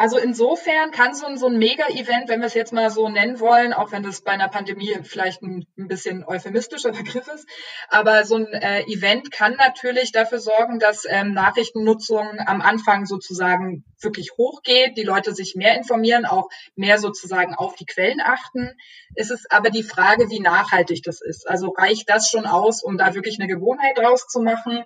[0.00, 3.38] Also insofern kann so ein, so ein Mega-Event, wenn wir es jetzt mal so nennen
[3.38, 7.46] wollen, auch wenn das bei einer Pandemie vielleicht ein, ein bisschen euphemistischer Begriff ist,
[7.90, 13.84] aber so ein äh, Event kann natürlich dafür sorgen, dass ähm, Nachrichtennutzung am Anfang sozusagen
[14.00, 18.70] wirklich hochgeht, die Leute sich mehr informieren, auch mehr sozusagen auf die Quellen achten.
[19.16, 21.46] Es ist aber die Frage, wie nachhaltig das ist.
[21.46, 24.82] Also reicht das schon aus, um da wirklich eine Gewohnheit draus zu machen?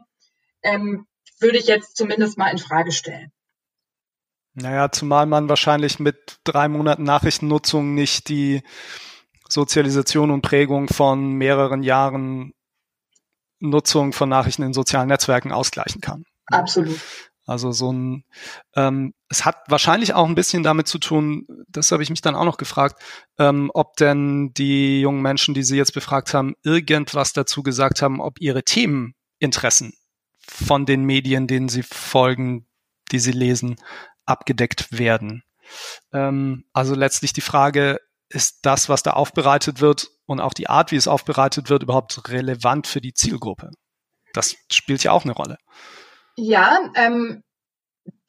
[0.64, 1.06] Ähm,
[1.38, 3.30] würde ich jetzt zumindest mal in Frage stellen.
[4.54, 8.62] Naja, zumal man wahrscheinlich mit drei Monaten Nachrichtennutzung nicht die
[9.48, 12.52] Sozialisation und Prägung von mehreren Jahren
[13.58, 16.24] Nutzung von Nachrichten in sozialen Netzwerken ausgleichen kann.
[16.46, 17.00] Absolut.
[17.46, 18.24] Also so ein,
[18.74, 22.36] ähm, es hat wahrscheinlich auch ein bisschen damit zu tun, das habe ich mich dann
[22.36, 23.02] auch noch gefragt,
[23.38, 28.20] ähm, ob denn die jungen Menschen, die Sie jetzt befragt haben, irgendwas dazu gesagt haben,
[28.20, 29.92] ob ihre Themeninteressen
[30.38, 32.66] von den Medien, denen sie folgen,
[33.12, 33.76] die sie lesen,
[34.26, 35.42] abgedeckt werden.
[36.12, 37.98] Ähm, also letztlich die Frage,
[38.28, 42.28] ist das, was da aufbereitet wird und auch die Art, wie es aufbereitet wird, überhaupt
[42.28, 43.70] relevant für die Zielgruppe?
[44.32, 45.56] Das spielt ja auch eine Rolle.
[46.36, 47.43] Ja, ähm,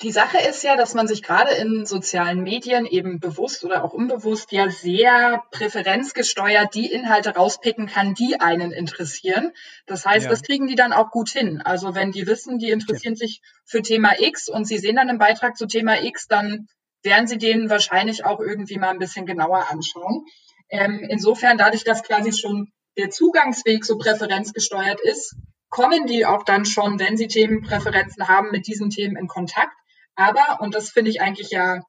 [0.01, 3.93] die Sache ist ja, dass man sich gerade in sozialen Medien eben bewusst oder auch
[3.93, 9.51] unbewusst ja sehr präferenzgesteuert die Inhalte rauspicken kann, die einen interessieren.
[9.85, 10.29] Das heißt, ja.
[10.29, 11.61] das kriegen die dann auch gut hin.
[11.61, 13.25] Also wenn die wissen, die interessieren okay.
[13.25, 16.67] sich für Thema X und sie sehen dann einen Beitrag zu Thema X, dann
[17.01, 20.25] werden sie den wahrscheinlich auch irgendwie mal ein bisschen genauer anschauen.
[20.69, 25.35] Ähm, insofern, dadurch, dass quasi schon der Zugangsweg so präferenzgesteuert ist,
[25.75, 29.75] kommen die auch dann schon, wenn sie Themenpräferenzen haben, mit diesen Themen in Kontakt.
[30.15, 31.81] Aber, und das finde ich eigentlich ja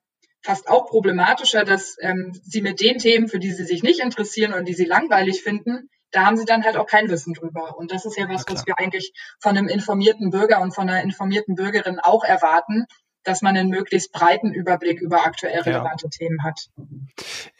[0.43, 4.55] fast auch problematischer, dass ähm, sie mit den Themen, für die sie sich nicht interessieren
[4.55, 7.79] und die sie langweilig finden, da haben sie dann halt auch kein Wissen drüber.
[7.79, 11.05] Und das ist ja was, was wir eigentlich von einem informierten Bürger und von einer
[11.05, 12.87] informierten Bürgerin auch erwarten,
[13.23, 16.11] dass man einen möglichst breiten Überblick über aktuell relevante ja.
[16.11, 16.71] Themen hat.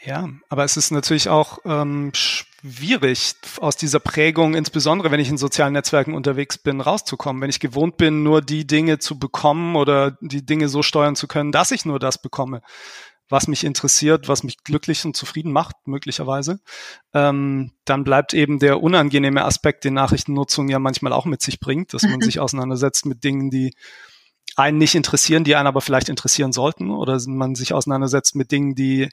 [0.05, 2.11] Ja, aber es ist natürlich auch ähm,
[2.67, 7.41] schwierig, aus dieser Prägung, insbesondere wenn ich in sozialen Netzwerken unterwegs bin, rauszukommen.
[7.43, 11.29] Wenn ich gewohnt bin, nur die Dinge zu bekommen oder die Dinge so steuern zu
[11.29, 12.63] können, dass ich nur das bekomme,
[13.29, 16.61] was mich interessiert, was mich glücklich und zufrieden macht, möglicherweise,
[17.13, 21.93] ähm, dann bleibt eben der unangenehme Aspekt, den Nachrichtennutzung ja manchmal auch mit sich bringt,
[21.93, 23.75] dass man sich auseinandersetzt mit Dingen, die
[24.55, 28.75] einen nicht interessieren, die einen aber vielleicht interessieren sollten, oder man sich auseinandersetzt mit Dingen,
[28.75, 29.09] die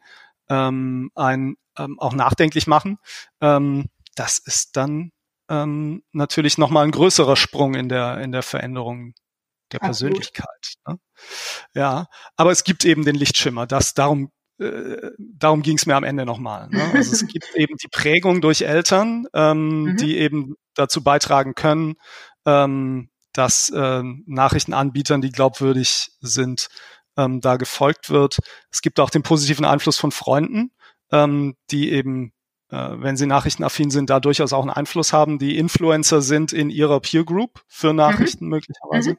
[0.48, 2.98] ähm, einen ähm, auch nachdenklich machen.
[3.42, 5.12] Ähm, das ist dann
[5.50, 9.14] ähm, natürlich nochmal ein größerer Sprung in der, in der Veränderung
[9.72, 10.76] der Persönlichkeit.
[10.88, 11.00] Ne?
[11.74, 13.66] Ja, aber es gibt eben den Lichtschimmer.
[13.66, 16.70] Das darum äh, darum ging es mir am Ende nochmal.
[16.70, 16.84] Ne?
[16.94, 19.98] Also es gibt eben die Prägung durch Eltern, ähm, mhm.
[19.98, 21.96] die eben dazu beitragen können,
[22.46, 26.70] ähm, dass äh, Nachrichtenanbietern, die glaubwürdig sind,
[27.18, 28.40] ähm, da gefolgt wird.
[28.72, 30.72] Es gibt auch den positiven Einfluss von Freunden,
[31.14, 32.34] ähm, die eben,
[32.70, 36.70] äh, wenn sie nachrichtenaffin sind, da durchaus auch einen Einfluss haben, die Influencer sind in
[36.70, 37.98] ihrer Peer Group für mhm.
[37.98, 38.50] Nachrichten mhm.
[38.52, 39.12] möglicherweise.
[39.12, 39.18] Mhm.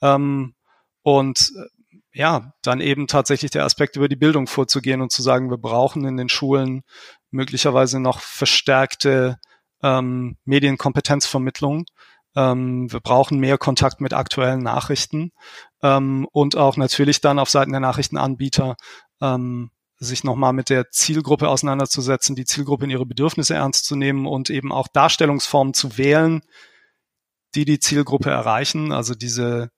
[0.00, 0.54] Ähm,
[1.02, 5.50] und äh, ja, dann eben tatsächlich der Aspekt über die Bildung vorzugehen und zu sagen,
[5.50, 6.82] wir brauchen in den Schulen
[7.30, 9.36] möglicherweise noch verstärkte
[9.82, 11.84] ähm, Medienkompetenzvermittlung
[12.36, 15.32] ähm, wir brauchen mehr Kontakt mit aktuellen Nachrichten
[15.82, 18.76] ähm, und auch natürlich dann auf Seiten der Nachrichtenanbieter
[19.22, 24.26] ähm, sich nochmal mit der Zielgruppe auseinanderzusetzen, die Zielgruppe in ihre Bedürfnisse ernst zu nehmen
[24.26, 26.42] und eben auch Darstellungsformen zu wählen,
[27.54, 28.92] die die Zielgruppe erreichen.
[28.92, 29.70] Also diese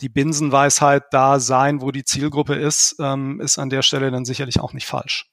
[0.00, 4.60] die Binsenweisheit da sein, wo die Zielgruppe ist, ähm, ist an der Stelle dann sicherlich
[4.60, 5.30] auch nicht falsch.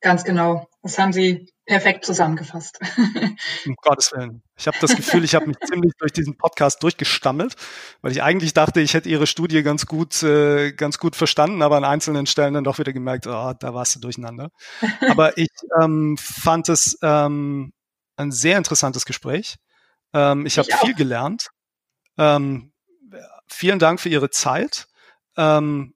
[0.00, 0.68] Ganz genau.
[0.82, 2.80] Das haben Sie perfekt zusammengefasst.
[3.66, 4.42] um Gottes Willen.
[4.56, 7.54] Ich habe das Gefühl, ich habe mich ziemlich durch diesen Podcast durchgestammelt,
[8.02, 11.76] weil ich eigentlich dachte, ich hätte Ihre Studie ganz gut, äh, ganz gut verstanden, aber
[11.76, 14.50] an einzelnen Stellen dann doch wieder gemerkt, oh, da warst du durcheinander.
[15.08, 15.48] Aber ich
[15.80, 17.72] ähm, fand es ähm,
[18.16, 19.54] ein sehr interessantes Gespräch.
[20.12, 21.50] Ähm, ich habe viel gelernt.
[22.18, 22.72] Ähm,
[23.46, 24.88] vielen Dank für Ihre Zeit.
[25.36, 25.94] Ähm,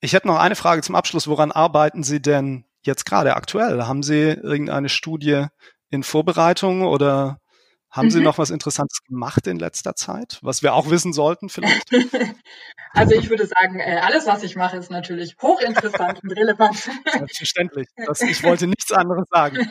[0.00, 1.28] ich hätte noch eine Frage zum Abschluss.
[1.28, 3.82] Woran arbeiten Sie denn jetzt gerade aktuell?
[3.84, 5.46] Haben Sie irgendeine Studie
[5.90, 7.38] in Vorbereitung oder
[7.94, 8.10] haben mhm.
[8.10, 11.90] Sie noch was Interessantes gemacht in letzter Zeit, was wir auch wissen sollten vielleicht?
[12.96, 16.76] Also ich würde sagen, äh, alles, was ich mache, ist natürlich hochinteressant und relevant.
[17.12, 17.88] Selbstverständlich.
[18.06, 19.68] Das, ich wollte nichts anderes sagen.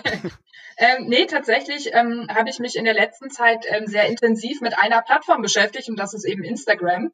[0.78, 4.78] Ähm, nee, tatsächlich ähm, habe ich mich in der letzten Zeit ähm, sehr intensiv mit
[4.78, 7.12] einer Plattform beschäftigt und das ist eben Instagram.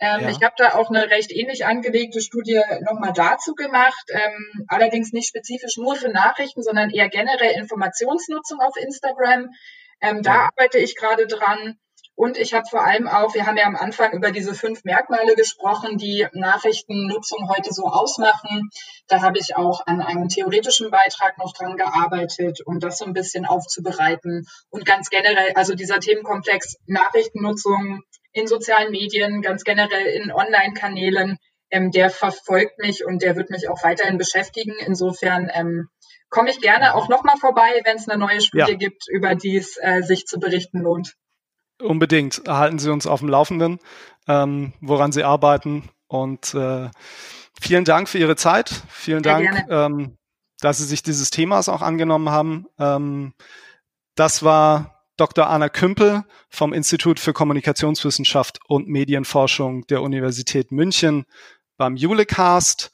[0.00, 0.30] Ähm, ja.
[0.30, 5.28] Ich habe da auch eine recht ähnlich angelegte Studie nochmal dazu gemacht, ähm, allerdings nicht
[5.28, 9.50] spezifisch nur für Nachrichten, sondern eher generell Informationsnutzung auf Instagram.
[10.00, 10.50] Ähm, da ja.
[10.50, 11.78] arbeite ich gerade dran.
[12.14, 15.36] Und ich habe vor allem auch, wir haben ja am Anfang über diese fünf Merkmale
[15.36, 18.70] gesprochen, die Nachrichtennutzung heute so ausmachen.
[19.06, 23.12] Da habe ich auch an einem theoretischen Beitrag noch dran gearbeitet, um das so ein
[23.12, 24.48] bisschen aufzubereiten.
[24.68, 31.38] Und ganz generell, also dieser Themenkomplex Nachrichtennutzung in sozialen Medien, ganz generell in Online-Kanälen,
[31.70, 34.74] ähm, der verfolgt mich und der wird mich auch weiterhin beschäftigen.
[34.86, 35.88] Insofern ähm,
[36.30, 38.76] komme ich gerne auch nochmal vorbei, wenn es eine neue Studie ja.
[38.76, 41.14] gibt, über die es äh, sich zu berichten lohnt.
[41.80, 42.42] Unbedingt.
[42.48, 43.78] Halten Sie uns auf dem Laufenden,
[44.26, 45.90] ähm, woran Sie arbeiten.
[46.08, 46.90] Und äh,
[47.60, 48.70] vielen Dank für Ihre Zeit.
[48.88, 50.16] Vielen Sehr Dank, ähm,
[50.60, 52.66] dass Sie sich dieses Themas auch angenommen haben.
[52.78, 53.32] Ähm,
[54.16, 55.50] das war Dr.
[55.50, 61.26] Anna Kümpel vom Institut für Kommunikationswissenschaft und Medienforschung der Universität München
[61.76, 62.92] beim Julecast.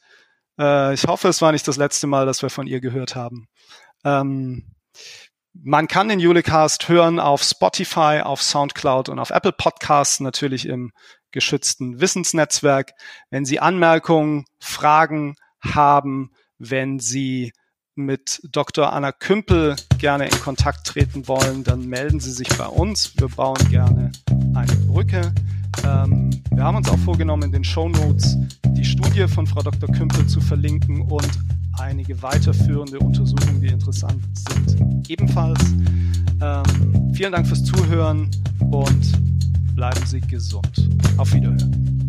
[0.59, 3.47] Äh, ich hoffe, es war nicht das letzte Mal, dass wir von ihr gehört haben.
[4.05, 4.75] Ähm,
[5.53, 10.93] man kann den Julecast hören auf Spotify, auf Soundcloud und auf Apple Podcasts, natürlich im
[11.31, 12.93] geschützten Wissensnetzwerk.
[13.29, 17.53] Wenn Sie Anmerkungen, Fragen haben, wenn Sie
[17.97, 18.93] mit Dr.
[18.93, 23.13] Anna Kümpel gerne in Kontakt treten wollen, dann melden Sie sich bei uns.
[23.17, 24.11] Wir bauen gerne
[24.55, 25.33] eine Brücke.
[25.85, 28.37] Ähm, wir haben uns auch vorgenommen, in den Show Notes
[28.69, 29.91] die Studie von Frau Dr.
[29.91, 31.29] Kümpel zu verlinken und
[31.79, 35.61] einige weiterführende Untersuchungen, die interessant sind, ebenfalls.
[36.41, 38.31] Ähm, vielen Dank fürs Zuhören
[38.71, 40.89] und bleiben Sie gesund.
[41.17, 42.09] Auf Wiederhören.